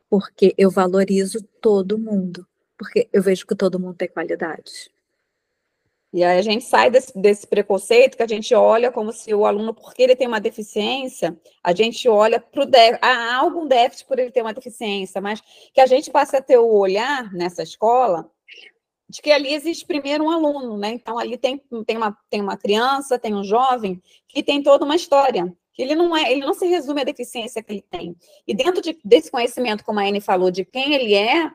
porque 0.08 0.52
eu 0.58 0.72
valorizo 0.72 1.40
todo 1.60 1.96
mundo, 1.96 2.44
porque 2.76 3.08
eu 3.12 3.22
vejo 3.22 3.46
que 3.46 3.54
todo 3.54 3.78
mundo 3.78 3.94
tem 3.94 4.08
qualidades. 4.08 4.90
E 6.12 6.24
aí 6.24 6.38
a 6.38 6.42
gente 6.42 6.64
sai 6.64 6.90
desse, 6.90 7.16
desse, 7.16 7.46
preconceito 7.46 8.16
que 8.16 8.22
a 8.22 8.26
gente 8.26 8.52
olha 8.52 8.90
como 8.90 9.12
se 9.12 9.32
o 9.32 9.46
aluno, 9.46 9.72
porque 9.72 10.02
ele 10.02 10.16
tem 10.16 10.26
uma 10.26 10.40
deficiência, 10.40 11.38
a 11.62 11.72
gente 11.72 12.08
olha 12.08 12.40
para 12.40 12.62
o 12.62 12.66
déficit, 12.66 12.98
há 13.00 13.36
algum 13.36 13.66
déficit 13.66 14.08
por 14.08 14.18
ele 14.18 14.32
ter 14.32 14.42
uma 14.42 14.52
deficiência, 14.52 15.20
mas 15.20 15.40
que 15.72 15.80
a 15.80 15.86
gente 15.86 16.10
passe 16.10 16.36
a 16.36 16.42
ter 16.42 16.58
o 16.58 16.66
olhar 16.66 17.32
nessa 17.32 17.62
escola 17.62 18.28
de 19.10 19.20
que 19.20 19.32
ali 19.32 19.52
existe 19.52 19.84
primeiro 19.84 20.24
um 20.24 20.30
aluno, 20.30 20.78
né? 20.78 20.90
Então, 20.90 21.18
ali 21.18 21.36
tem, 21.36 21.60
tem, 21.84 21.96
uma, 21.96 22.16
tem 22.30 22.40
uma 22.40 22.56
criança, 22.56 23.18
tem 23.18 23.34
um 23.34 23.42
jovem, 23.42 24.00
que 24.28 24.40
tem 24.40 24.62
toda 24.62 24.84
uma 24.84 24.94
história. 24.94 25.52
Que 25.72 25.82
ele 25.82 25.96
não 25.96 26.16
é, 26.16 26.30
ele 26.30 26.46
não 26.46 26.54
se 26.54 26.66
resume 26.66 27.00
à 27.00 27.04
deficiência 27.04 27.60
que 27.60 27.72
ele 27.72 27.84
tem. 27.90 28.16
E 28.46 28.54
dentro 28.54 28.80
de, 28.80 28.96
desse 29.04 29.28
conhecimento, 29.28 29.84
como 29.84 29.98
a 29.98 30.04
Anne 30.04 30.20
falou, 30.20 30.50
de 30.50 30.64
quem 30.64 30.94
ele 30.94 31.14
é, 31.14 31.50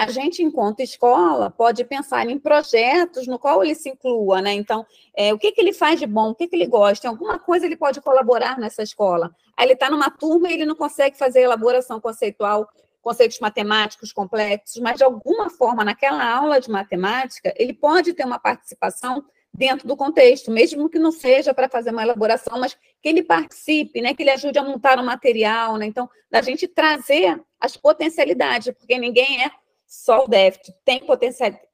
a 0.00 0.10
gente, 0.10 0.42
enquanto 0.42 0.80
escola, 0.80 1.50
pode 1.50 1.84
pensar 1.84 2.26
em 2.26 2.38
projetos 2.38 3.26
no 3.26 3.38
qual 3.38 3.62
ele 3.62 3.74
se 3.74 3.90
inclua, 3.90 4.40
né? 4.40 4.54
Então, 4.54 4.86
é, 5.14 5.34
o 5.34 5.38
que, 5.38 5.52
que 5.52 5.60
ele 5.60 5.74
faz 5.74 6.00
de 6.00 6.06
bom, 6.06 6.30
o 6.30 6.34
que, 6.34 6.48
que 6.48 6.56
ele 6.56 6.66
gosta, 6.66 7.06
em 7.06 7.10
alguma 7.10 7.38
coisa 7.38 7.66
ele 7.66 7.76
pode 7.76 8.00
colaborar 8.00 8.58
nessa 8.58 8.82
escola. 8.82 9.30
Aí 9.54 9.66
ele 9.66 9.74
está 9.74 9.90
numa 9.90 10.10
turma 10.10 10.48
e 10.48 10.54
ele 10.54 10.64
não 10.64 10.74
consegue 10.74 11.18
fazer 11.18 11.42
elaboração 11.42 12.00
conceitual 12.00 12.66
conceitos 13.02 13.38
matemáticos 13.40 14.12
complexos, 14.12 14.80
mas 14.80 14.96
de 14.96 15.04
alguma 15.04 15.48
forma, 15.48 15.84
naquela 15.84 16.22
aula 16.22 16.60
de 16.60 16.70
matemática, 16.70 17.52
ele 17.56 17.72
pode 17.72 18.12
ter 18.12 18.24
uma 18.24 18.38
participação 18.38 19.24
dentro 19.52 19.88
do 19.88 19.96
contexto, 19.96 20.50
mesmo 20.50 20.88
que 20.88 20.98
não 20.98 21.10
seja 21.10 21.52
para 21.52 21.68
fazer 21.68 21.90
uma 21.90 22.02
elaboração, 22.02 22.58
mas 22.58 22.76
que 23.02 23.08
ele 23.08 23.22
participe, 23.22 24.00
né, 24.00 24.14
que 24.14 24.22
ele 24.22 24.30
ajude 24.30 24.58
a 24.58 24.62
montar 24.62 24.98
o 24.98 25.02
um 25.02 25.04
material, 25.06 25.76
né? 25.76 25.86
Então, 25.86 26.08
da 26.30 26.40
gente 26.40 26.68
trazer 26.68 27.40
as 27.58 27.76
potencialidades, 27.76 28.72
porque 28.74 28.98
ninguém 28.98 29.44
é 29.44 29.50
só 29.90 30.24
o 30.24 30.28
déficit, 30.28 30.72
tem 30.84 31.02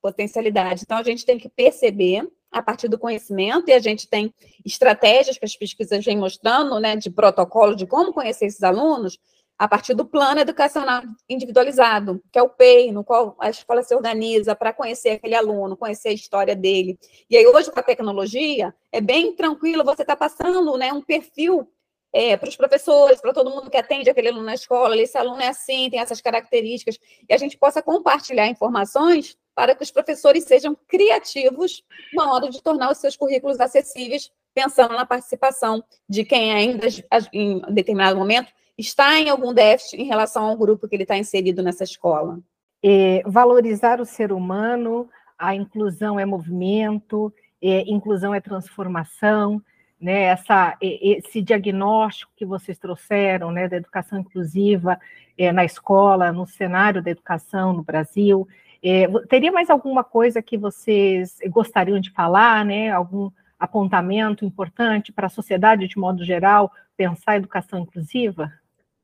potencialidade. 0.01 0.83
Então, 0.83 0.97
a 0.97 1.03
gente 1.03 1.27
tem 1.27 1.37
que 1.37 1.51
perceber 1.51 2.27
a 2.51 2.63
partir 2.63 2.89
do 2.89 2.99
conhecimento, 2.99 3.69
e 3.69 3.75
a 3.75 3.79
gente 3.79 4.09
tem 4.09 4.33
estratégias 4.65 5.37
que 5.37 5.45
as 5.45 5.55
pesquisas 5.55 6.03
vêm 6.03 6.17
mostrando, 6.17 6.81
né, 6.81 6.97
de 6.97 7.11
protocolo 7.11 7.77
de 7.77 7.87
como 7.87 8.15
conhecer 8.15 8.47
esses 8.47 8.63
alunos, 8.63 9.19
a 9.59 9.69
partir 9.69 9.93
do 9.93 10.07
plano 10.07 10.41
educacional 10.41 11.03
individualizado, 11.29 12.23
que 12.33 12.39
é 12.39 12.43
o 12.43 12.49
PEI, 12.49 12.91
no 12.91 13.05
qual 13.05 13.37
a 13.39 13.51
escola 13.51 13.83
se 13.83 13.95
organiza 13.95 14.57
para 14.57 14.73
conhecer 14.73 15.11
aquele 15.11 15.35
aluno, 15.35 15.77
conhecer 15.77 16.09
a 16.09 16.13
história 16.13 16.57
dele. 16.57 16.99
E 17.29 17.37
aí, 17.37 17.47
hoje, 17.47 17.71
com 17.71 17.81
a 17.81 17.83
tecnologia, 17.83 18.75
é 18.91 19.01
bem 19.01 19.35
tranquilo 19.35 19.85
você 19.85 20.03
estar 20.03 20.17
tá 20.17 20.29
passando 20.29 20.79
né, 20.79 20.91
um 20.91 21.03
perfil 21.03 21.69
é, 22.13 22.37
para 22.37 22.49
os 22.49 22.57
professores, 22.57 23.21
para 23.21 23.33
todo 23.33 23.51
mundo 23.51 23.71
que 23.71 23.77
atende 23.77 24.09
aquele 24.09 24.29
aluno 24.29 24.45
na 24.45 24.55
escola, 24.55 24.97
esse 24.97 25.17
aluno 25.19 25.41
é 25.41 25.49
assim, 25.49 25.91
tem 25.91 26.01
essas 26.01 26.21
características, 26.21 26.99
e 27.29 27.35
a 27.35 27.37
gente 27.37 27.59
possa 27.59 27.83
compartilhar 27.83 28.47
informações 28.47 29.37
para 29.55 29.75
que 29.75 29.83
os 29.83 29.91
professores 29.91 30.45
sejam 30.45 30.77
criativos 30.87 31.83
na 32.15 32.33
hora 32.33 32.49
de 32.51 32.63
tornar 32.63 32.91
os 32.91 32.99
seus 32.99 33.17
currículos 33.17 33.59
acessíveis, 33.61 34.31
pensando 34.55 34.95
na 34.95 35.05
participação 35.05 35.83
de 36.09 36.25
quem 36.25 36.53
ainda, 36.53 36.87
em 37.33 37.61
determinado 37.73 38.19
momento, 38.19 38.53
está 38.79 39.19
em 39.19 39.29
algum 39.29 39.53
déficit 39.53 40.01
em 40.01 40.05
relação 40.05 40.45
ao 40.45 40.57
grupo 40.57 40.87
que 40.89 40.95
ele 40.95 41.05
está 41.05 41.17
inserido 41.17 41.63
nessa 41.63 41.85
escola? 41.85 42.39
É, 42.83 43.23
valorizar 43.27 44.01
o 44.01 44.05
ser 44.05 44.33
humano, 44.33 45.09
a 45.39 45.55
inclusão 45.55 46.21
é 46.21 46.25
movimento, 46.25 47.33
é, 47.63 47.81
inclusão 47.83 48.35
é 48.35 48.41
transformação. 48.41 49.61
Né, 50.01 50.25
essa, 50.25 50.77
esse 50.81 51.41
diagnóstico 51.41 52.33
que 52.37 52.45
vocês 52.45 52.79
trouxeram 52.79 53.51
né, 53.51 53.69
da 53.69 53.77
educação 53.77 54.19
inclusiva 54.19 54.99
é, 55.39 55.51
na 55.53 55.65
escola, 55.65 56.33
no 56.33 56.47
cenário 56.47 57.03
da 57.03 57.11
educação 57.11 57.73
no 57.73 57.83
Brasil. 57.83 58.47
É, 58.83 59.07
teria 59.29 59.51
mais 59.51 59.71
alguma 59.71 60.05
coisa 60.05 60.43
que 60.43 60.59
vocês 60.59 61.39
gostariam 61.49 61.99
de 61.99 62.11
falar, 62.11 62.65
né, 62.65 62.91
algum 62.91 63.31
apontamento 63.59 64.45
importante 64.45 65.13
para 65.13 65.27
a 65.27 65.31
sociedade 65.31 65.89
de 65.89 65.99
modo 65.99 66.25
geral 66.25 66.71
pensar 66.97 67.33
a 67.33 67.37
educação 67.37 67.79
inclusiva? 67.79 68.53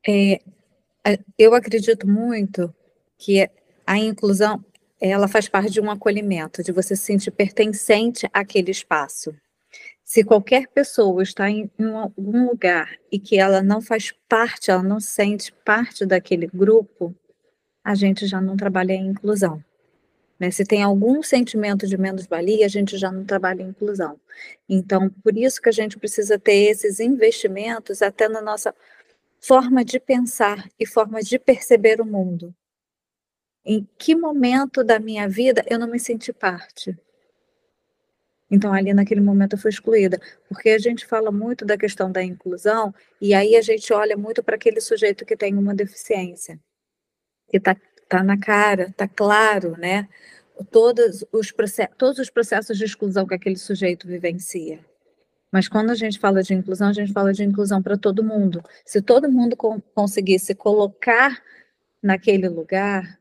É, 0.07 0.41
eu 1.39 1.55
acredito 1.55 2.07
muito 2.07 2.73
que 3.19 3.49
a 3.87 3.99
inclusão 3.99 4.63
ela 5.01 5.27
faz 5.27 5.49
parte 5.49 5.71
de 5.71 5.81
um 5.81 5.91
acolhimento, 5.91 6.63
de 6.63 6.71
você 6.71 6.95
se 6.95 7.03
sentir 7.03 7.31
pertencente 7.33 8.29
àquele 8.33 8.71
espaço. 8.71 9.35
Se 10.13 10.23
qualquer 10.23 10.69
pessoa 10.69 11.23
está 11.23 11.49
em, 11.49 11.71
algum 11.79 12.47
lugar 12.47 12.99
e 13.11 13.19
que 13.19 13.39
ela 13.39 13.63
não 13.63 13.81
faz 13.81 14.13
parte, 14.29 14.71
ela 14.71 14.83
não 14.83 15.01
sente 15.01 15.51
parte 15.65 16.05
daquele 16.05 16.47
grupo, 16.47 17.17
a 17.83 17.95
gente 17.95 18.27
já 18.27 18.39
não 18.39 18.55
trabalha 18.55 18.93
em 18.93 19.07
inclusão. 19.07 19.65
Né? 20.39 20.51
Se 20.51 20.67
tem 20.67 20.83
algum 20.83 21.23
sentimento 21.23 21.87
de 21.87 21.97
menos-valia, 21.97 22.67
a 22.67 22.69
gente 22.69 22.99
já 22.99 23.11
não 23.11 23.25
trabalha 23.25 23.63
em 23.63 23.71
inclusão. 23.71 24.21
Então, 24.69 25.09
por 25.25 25.35
isso 25.35 25.63
que 25.63 25.71
a 25.71 25.73
gente 25.73 25.99
precisa 25.99 26.39
ter 26.39 26.71
esses 26.71 27.01
investimentos 27.01 28.03
até 28.03 28.29
na 28.29 28.43
nossa 28.43 28.75
forma 29.41 29.83
de 29.83 29.99
pensar 29.99 30.69
e 30.79 30.85
forma 30.85 31.23
de 31.23 31.39
perceber 31.39 32.03
o 32.03 32.05
mundo. 32.05 32.55
Em 33.65 33.89
que 33.97 34.15
momento 34.15 34.85
da 34.85 34.99
minha 34.99 35.27
vida 35.27 35.65
eu 35.71 35.79
não 35.79 35.89
me 35.89 35.99
senti 35.99 36.35
parte? 36.35 36.95
Então, 38.53 38.71
ali 38.71 38.93
naquele 38.93 39.23
momento 39.23 39.55
eu 39.55 39.59
fui 39.59 39.71
excluída, 39.71 40.21
porque 40.47 40.69
a 40.69 40.79
gente 40.79 41.07
fala 41.07 41.33
muito 41.33 41.65
da 41.65 41.79
questão 41.79 42.13
da 42.13 42.23
inclusão, 42.23 42.95
e 43.19 43.33
aí 43.33 43.57
a 43.57 43.63
gente 43.63 43.91
olha 43.95 44.15
muito 44.15 44.43
para 44.43 44.57
aquele 44.57 44.79
sujeito 44.79 45.25
que 45.25 45.35
tem 45.35 45.57
uma 45.57 45.75
deficiência, 45.75 46.61
que 47.49 47.57
está 47.57 47.75
tá 48.11 48.23
na 48.23 48.39
cara, 48.39 48.89
está 48.91 49.09
claro, 49.09 49.75
né? 49.79 50.07
Todos 50.71 51.25
os, 51.33 51.51
todos 51.97 52.19
os 52.19 52.29
processos 52.29 52.77
de 52.77 52.85
exclusão 52.85 53.27
que 53.27 53.35
aquele 53.35 53.57
sujeito 53.57 54.07
vivencia. 54.07 54.81
Mas 55.51 55.67
quando 55.67 55.89
a 55.89 55.95
gente 55.95 56.19
fala 56.19 56.43
de 56.43 56.53
inclusão, 56.53 56.89
a 56.89 56.93
gente 56.93 57.11
fala 57.11 57.33
de 57.33 57.43
inclusão 57.43 57.83
para 57.83 57.97
todo 57.97 58.23
mundo. 58.23 58.63
Se 58.85 59.01
todo 59.01 59.33
mundo 59.33 59.57
conseguisse 59.95 60.55
colocar 60.55 61.43
naquele 62.03 62.51
lugar, 62.51 63.19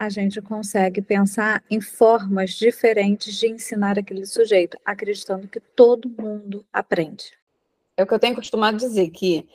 a 0.00 0.08
gente 0.08 0.40
consegue 0.40 1.02
pensar 1.02 1.62
em 1.70 1.78
formas 1.78 2.52
diferentes 2.52 3.34
de 3.34 3.48
ensinar 3.48 3.98
aquele 3.98 4.24
sujeito, 4.24 4.78
acreditando 4.82 5.46
que 5.46 5.60
todo 5.60 6.08
mundo 6.08 6.64
aprende. 6.72 7.32
É 7.98 8.02
o 8.02 8.06
que 8.06 8.14
eu 8.14 8.18
tenho 8.18 8.34
costumado 8.34 8.78
dizer, 8.78 9.10
que 9.10 9.46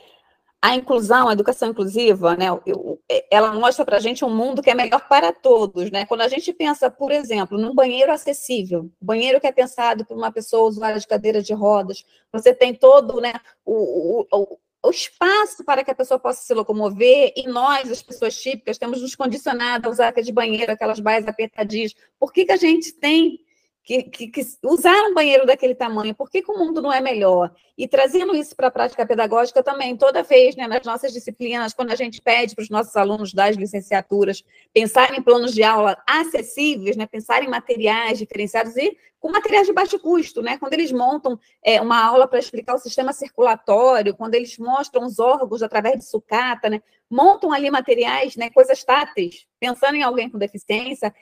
a 0.61 0.75
inclusão, 0.75 1.27
a 1.27 1.33
educação 1.33 1.69
inclusiva, 1.69 2.37
né, 2.37 2.45
eu, 2.63 3.01
ela 3.31 3.53
mostra 3.53 3.83
para 3.83 3.97
a 3.97 3.99
gente 3.99 4.23
um 4.23 4.29
mundo 4.29 4.61
que 4.61 4.69
é 4.69 4.75
melhor 4.75 5.07
para 5.07 5.33
todos, 5.33 5.89
né? 5.89 6.05
Quando 6.05 6.21
a 6.21 6.27
gente 6.27 6.53
pensa, 6.53 6.91
por 6.91 7.11
exemplo, 7.11 7.57
num 7.57 7.73
banheiro 7.73 8.11
acessível, 8.11 8.91
banheiro 9.01 9.41
que 9.41 9.47
é 9.47 9.51
pensado 9.51 10.05
por 10.05 10.15
uma 10.15 10.31
pessoa 10.31 10.69
usuária 10.69 10.99
de 10.99 11.07
cadeira 11.07 11.41
de 11.41 11.55
rodas, 11.55 12.05
você 12.31 12.53
tem 12.53 12.71
todo, 12.71 13.19
né, 13.19 13.33
o, 13.65 14.27
o, 14.31 14.59
o 14.85 14.91
espaço 14.91 15.63
para 15.63 15.83
que 15.83 15.91
a 15.91 15.95
pessoa 15.95 16.19
possa 16.19 16.43
se 16.43 16.53
locomover, 16.53 17.33
e 17.35 17.47
nós, 17.47 17.91
as 17.91 18.01
pessoas 18.01 18.35
típicas, 18.39 18.77
temos 18.77 19.01
nos 19.01 19.15
condicionado 19.15 19.87
a 19.87 19.91
usar 19.91 20.09
aquelas 20.09 20.29
banheiro, 20.29 20.71
aquelas 20.71 20.99
baias 20.99 21.27
apertadinhas. 21.27 21.93
Por 22.19 22.31
que, 22.31 22.45
que 22.45 22.51
a 22.51 22.57
gente 22.57 22.93
tem 22.93 23.39
que, 23.85 24.01
que, 24.01 24.27
que, 24.27 24.41
usar 24.63 24.99
um 25.03 25.13
banheiro 25.13 25.45
daquele 25.45 25.75
tamanho, 25.75 26.15
por 26.15 26.27
que, 26.27 26.41
que, 26.41 26.51
o 26.51 26.57
mundo 26.57 26.81
não 26.81 26.91
é 26.91 26.99
melhor? 26.99 27.53
E 27.77 27.87
trazendo 27.87 28.35
isso 28.35 28.55
para 28.55 28.67
a 28.67 28.71
prática 28.71 29.05
pedagógica 29.05 29.61
também, 29.61 29.95
toda 29.95 30.23
vez, 30.23 30.55
né, 30.55 30.67
nas 30.67 30.83
nossas 30.83 31.13
disciplinas, 31.13 31.71
quando 31.71 31.91
a 31.91 31.95
gente 31.95 32.19
pede 32.19 32.55
para 32.55 32.63
os 32.63 32.69
nossos 32.69 32.95
alunos 32.95 33.31
das 33.31 33.55
licenciaturas 33.55 34.43
pensarem 34.73 35.19
em 35.19 35.21
planos 35.21 35.53
de 35.53 35.61
aula 35.61 35.95
acessíveis, 36.07 36.97
né, 36.97 37.05
pensar 37.05 37.43
em 37.43 37.47
materiais 37.47 38.17
diferenciados 38.17 38.75
e 38.75 38.97
com 39.19 39.31
materiais 39.31 39.67
de 39.67 39.73
baixo 39.73 39.99
custo, 39.99 40.41
né, 40.41 40.57
quando 40.57 40.73
eles 40.73 40.91
montam 40.91 41.39
é, 41.63 41.79
uma 41.79 42.03
aula 42.03 42.27
para 42.27 42.39
explicar 42.39 42.73
o 42.73 42.79
sistema 42.79 43.13
circulatório, 43.13 44.15
quando 44.15 44.33
eles 44.33 44.57
mostram 44.57 45.05
os 45.05 45.19
órgãos 45.19 45.61
através 45.61 45.99
de 45.99 46.05
sucata, 46.05 46.71
né, 46.71 46.81
montam 47.09 47.51
ali 47.51 47.69
materiais, 47.69 48.35
né, 48.35 48.49
coisas 48.49 48.83
táteis, 48.83 49.45
pensando 49.59 49.95
em 49.95 50.01
alguém 50.01 50.27
com 50.27 50.39
deficiência, 50.39 51.13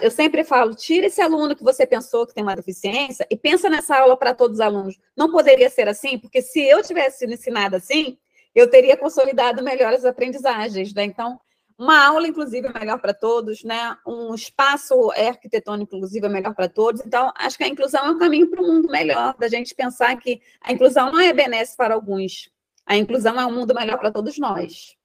eu 0.00 0.10
sempre 0.10 0.44
falo, 0.44 0.74
tira 0.74 1.06
esse 1.06 1.20
aluno 1.20 1.56
que 1.56 1.64
você 1.64 1.86
pensou 1.86 2.26
que 2.26 2.34
tem 2.34 2.42
uma 2.42 2.54
deficiência 2.54 3.26
e 3.28 3.36
pensa 3.36 3.68
nessa 3.68 3.98
aula 3.98 4.16
para 4.16 4.32
todos 4.32 4.58
os 4.58 4.60
alunos. 4.60 4.98
Não 5.16 5.30
poderia 5.30 5.68
ser 5.68 5.88
assim, 5.88 6.18
porque 6.18 6.40
se 6.40 6.60
eu 6.60 6.82
tivesse 6.82 7.18
sido 7.18 7.32
ensinada 7.32 7.78
assim, 7.78 8.16
eu 8.54 8.70
teria 8.70 8.96
consolidado 8.96 9.62
melhores 9.62 10.04
aprendizagens, 10.04 10.94
né? 10.94 11.04
Então, 11.04 11.40
uma 11.78 12.06
aula, 12.06 12.28
inclusive, 12.28 12.68
é 12.68 12.78
melhor 12.78 13.00
para 13.00 13.12
todos, 13.12 13.64
né? 13.64 13.96
Um 14.06 14.34
espaço 14.34 15.10
arquitetônico, 15.10 15.96
inclusive, 15.96 16.26
é 16.26 16.28
melhor 16.28 16.54
para 16.54 16.68
todos. 16.68 17.02
Então, 17.04 17.32
acho 17.34 17.56
que 17.58 17.64
a 17.64 17.68
inclusão 17.68 18.06
é 18.06 18.10
um 18.10 18.18
caminho 18.18 18.48
para 18.48 18.62
um 18.62 18.66
mundo 18.66 18.88
melhor, 18.88 19.34
da 19.36 19.48
gente 19.48 19.74
pensar 19.74 20.14
que 20.16 20.40
a 20.60 20.72
inclusão 20.72 21.10
não 21.10 21.18
é 21.18 21.32
benéfica 21.32 21.76
para 21.76 21.94
alguns, 21.94 22.50
a 22.86 22.96
inclusão 22.96 23.40
é 23.40 23.46
um 23.46 23.52
mundo 23.52 23.74
melhor 23.74 23.98
para 23.98 24.12
todos 24.12 24.38
nós. 24.38 24.96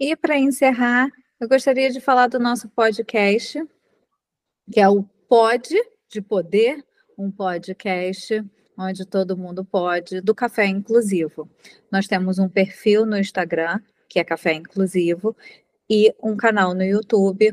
E 0.00 0.16
para 0.16 0.36
encerrar, 0.36 1.08
eu 1.40 1.48
gostaria 1.48 1.90
de 1.90 2.00
falar 2.00 2.28
do 2.28 2.38
nosso 2.38 2.68
podcast, 2.68 3.62
que 4.70 4.80
é 4.80 4.88
o 4.88 5.02
Pod 5.28 5.68
de 6.08 6.22
Poder, 6.22 6.84
um 7.18 7.30
podcast 7.30 8.44
onde 8.78 9.04
todo 9.04 9.36
mundo 9.36 9.64
pode, 9.64 10.20
do 10.20 10.34
Café 10.34 10.66
Inclusivo. 10.66 11.48
Nós 11.90 12.06
temos 12.06 12.38
um 12.38 12.48
perfil 12.48 13.06
no 13.06 13.18
Instagram, 13.18 13.80
que 14.08 14.18
é 14.18 14.24
Café 14.24 14.54
Inclusivo, 14.54 15.36
e 15.88 16.14
um 16.22 16.36
canal 16.36 16.74
no 16.74 16.82
YouTube, 16.82 17.52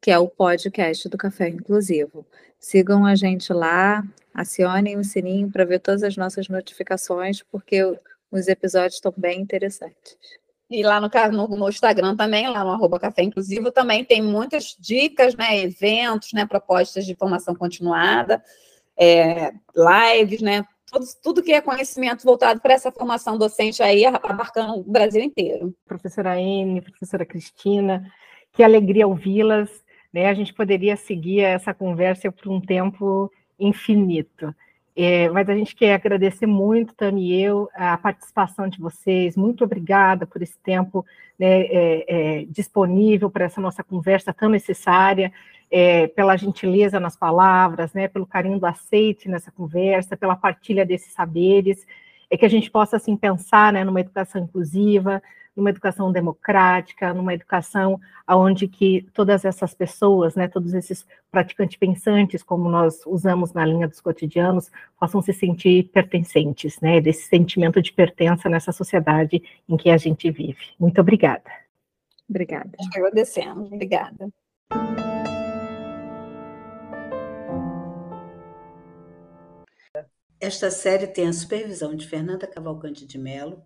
que 0.00 0.10
é 0.10 0.18
o 0.18 0.28
podcast 0.28 1.08
do 1.08 1.16
Café 1.16 1.48
Inclusivo. 1.48 2.26
Sigam 2.58 3.04
a 3.04 3.14
gente 3.14 3.52
lá, 3.52 4.02
acionem 4.32 4.96
o 4.96 5.04
sininho 5.04 5.50
para 5.50 5.64
ver 5.64 5.80
todas 5.80 6.02
as 6.02 6.16
nossas 6.16 6.48
notificações, 6.48 7.42
porque 7.42 7.82
os 8.30 8.48
episódios 8.48 8.94
estão 8.94 9.12
bem 9.16 9.40
interessantes. 9.40 10.41
E 10.72 10.82
lá 10.82 11.00
no, 11.00 11.08
no, 11.32 11.56
no, 11.56 11.68
Instagram 11.68 12.16
também, 12.16 12.48
lá 12.48 12.64
no 12.64 12.70
arroba 12.70 12.98
Café 12.98 13.22
Inclusivo, 13.22 13.70
também 13.70 14.04
tem 14.04 14.22
muitas 14.22 14.76
dicas, 14.80 15.34
né, 15.34 15.60
eventos, 15.60 16.32
né, 16.32 16.46
propostas 16.46 17.04
de 17.04 17.14
formação 17.14 17.54
continuada, 17.54 18.42
é, 18.96 19.52
lives, 19.76 20.40
né, 20.40 20.64
tudo, 20.90 21.06
tudo 21.22 21.42
que 21.42 21.52
é 21.52 21.60
conhecimento 21.60 22.24
voltado 22.24 22.60
para 22.60 22.74
essa 22.74 22.90
formação 22.90 23.36
docente 23.36 23.82
aí, 23.82 24.04
abarcando 24.06 24.80
o 24.80 24.82
Brasil 24.82 25.22
inteiro. 25.22 25.74
Professora 25.86 26.32
Anne, 26.32 26.80
professora 26.80 27.26
Cristina, 27.26 28.10
que 28.52 28.62
alegria 28.62 29.06
ouvi-las, 29.06 29.70
né, 30.12 30.26
a 30.26 30.34
gente 30.34 30.54
poderia 30.54 30.96
seguir 30.96 31.40
essa 31.40 31.74
conversa 31.74 32.32
por 32.32 32.50
um 32.50 32.60
tempo 32.60 33.30
infinito. 33.58 34.54
É, 34.94 35.28
mas 35.30 35.48
a 35.48 35.54
gente 35.54 35.74
quer 35.74 35.94
agradecer 35.94 36.46
muito, 36.46 36.94
Tami 36.94 37.30
e 37.30 37.42
eu, 37.42 37.68
a 37.74 37.96
participação 37.96 38.68
de 38.68 38.78
vocês. 38.78 39.36
Muito 39.36 39.64
obrigada 39.64 40.26
por 40.26 40.42
esse 40.42 40.58
tempo 40.58 41.04
né, 41.38 41.62
é, 41.62 42.04
é, 42.06 42.44
disponível 42.44 43.30
para 43.30 43.46
essa 43.46 43.60
nossa 43.60 43.82
conversa 43.82 44.34
tão 44.34 44.50
necessária, 44.50 45.32
é, 45.70 46.06
pela 46.08 46.36
gentileza 46.36 47.00
nas 47.00 47.16
palavras, 47.16 47.94
né, 47.94 48.06
pelo 48.06 48.26
carinho 48.26 48.58
do 48.58 48.66
aceite 48.66 49.28
nessa 49.28 49.50
conversa, 49.50 50.16
pela 50.16 50.36
partilha 50.36 50.84
desses 50.84 51.12
saberes, 51.14 51.86
é 52.30 52.36
que 52.36 52.44
a 52.44 52.50
gente 52.50 52.70
possa 52.70 52.96
assim 52.96 53.16
pensar 53.16 53.72
né, 53.72 53.82
numa 53.84 54.00
educação 54.00 54.42
inclusiva, 54.42 55.22
numa 55.56 55.70
educação 55.70 56.10
democrática, 56.10 57.12
numa 57.12 57.34
educação 57.34 58.00
onde 58.28 58.66
que 58.66 59.06
todas 59.12 59.44
essas 59.44 59.74
pessoas, 59.74 60.34
né, 60.34 60.48
todos 60.48 60.72
esses 60.74 61.06
praticantes 61.30 61.76
pensantes, 61.76 62.42
como 62.42 62.68
nós 62.68 63.04
usamos 63.06 63.52
na 63.52 63.64
linha 63.64 63.86
dos 63.86 64.00
cotidianos, 64.00 64.70
possam 64.98 65.20
se 65.20 65.32
sentir 65.32 65.90
pertencentes, 65.90 66.80
né, 66.80 67.00
desse 67.00 67.28
sentimento 67.28 67.82
de 67.82 67.92
pertença 67.92 68.48
nessa 68.48 68.72
sociedade 68.72 69.42
em 69.68 69.76
que 69.76 69.90
a 69.90 69.96
gente 69.96 70.30
vive. 70.30 70.72
Muito 70.78 71.00
obrigada. 71.00 71.50
Obrigada. 72.28 72.70
Agradecendo. 72.94 73.66
Obrigada. 73.66 74.28
Esta 80.40 80.72
série 80.72 81.06
tem 81.06 81.28
a 81.28 81.32
supervisão 81.32 81.94
de 81.94 82.08
Fernanda 82.08 82.48
Cavalcante 82.48 83.06
de 83.06 83.16
Mello, 83.16 83.62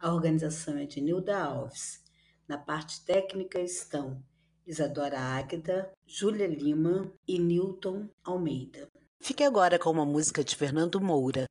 a 0.00 0.12
organização 0.14 0.78
é 0.78 0.86
de 0.86 1.00
Nilda 1.00 1.38
Alves. 1.38 2.02
Na 2.48 2.56
parte 2.56 3.04
técnica 3.04 3.60
estão 3.60 4.22
Isadora 4.66 5.20
Águeda, 5.20 5.92
Júlia 6.06 6.46
Lima 6.46 7.12
e 7.28 7.38
Newton 7.38 8.08
Almeida. 8.24 8.88
Fique 9.20 9.44
agora 9.44 9.78
com 9.78 9.90
uma 9.90 10.06
música 10.06 10.42
de 10.42 10.56
Fernando 10.56 10.98
Moura. 11.00 11.44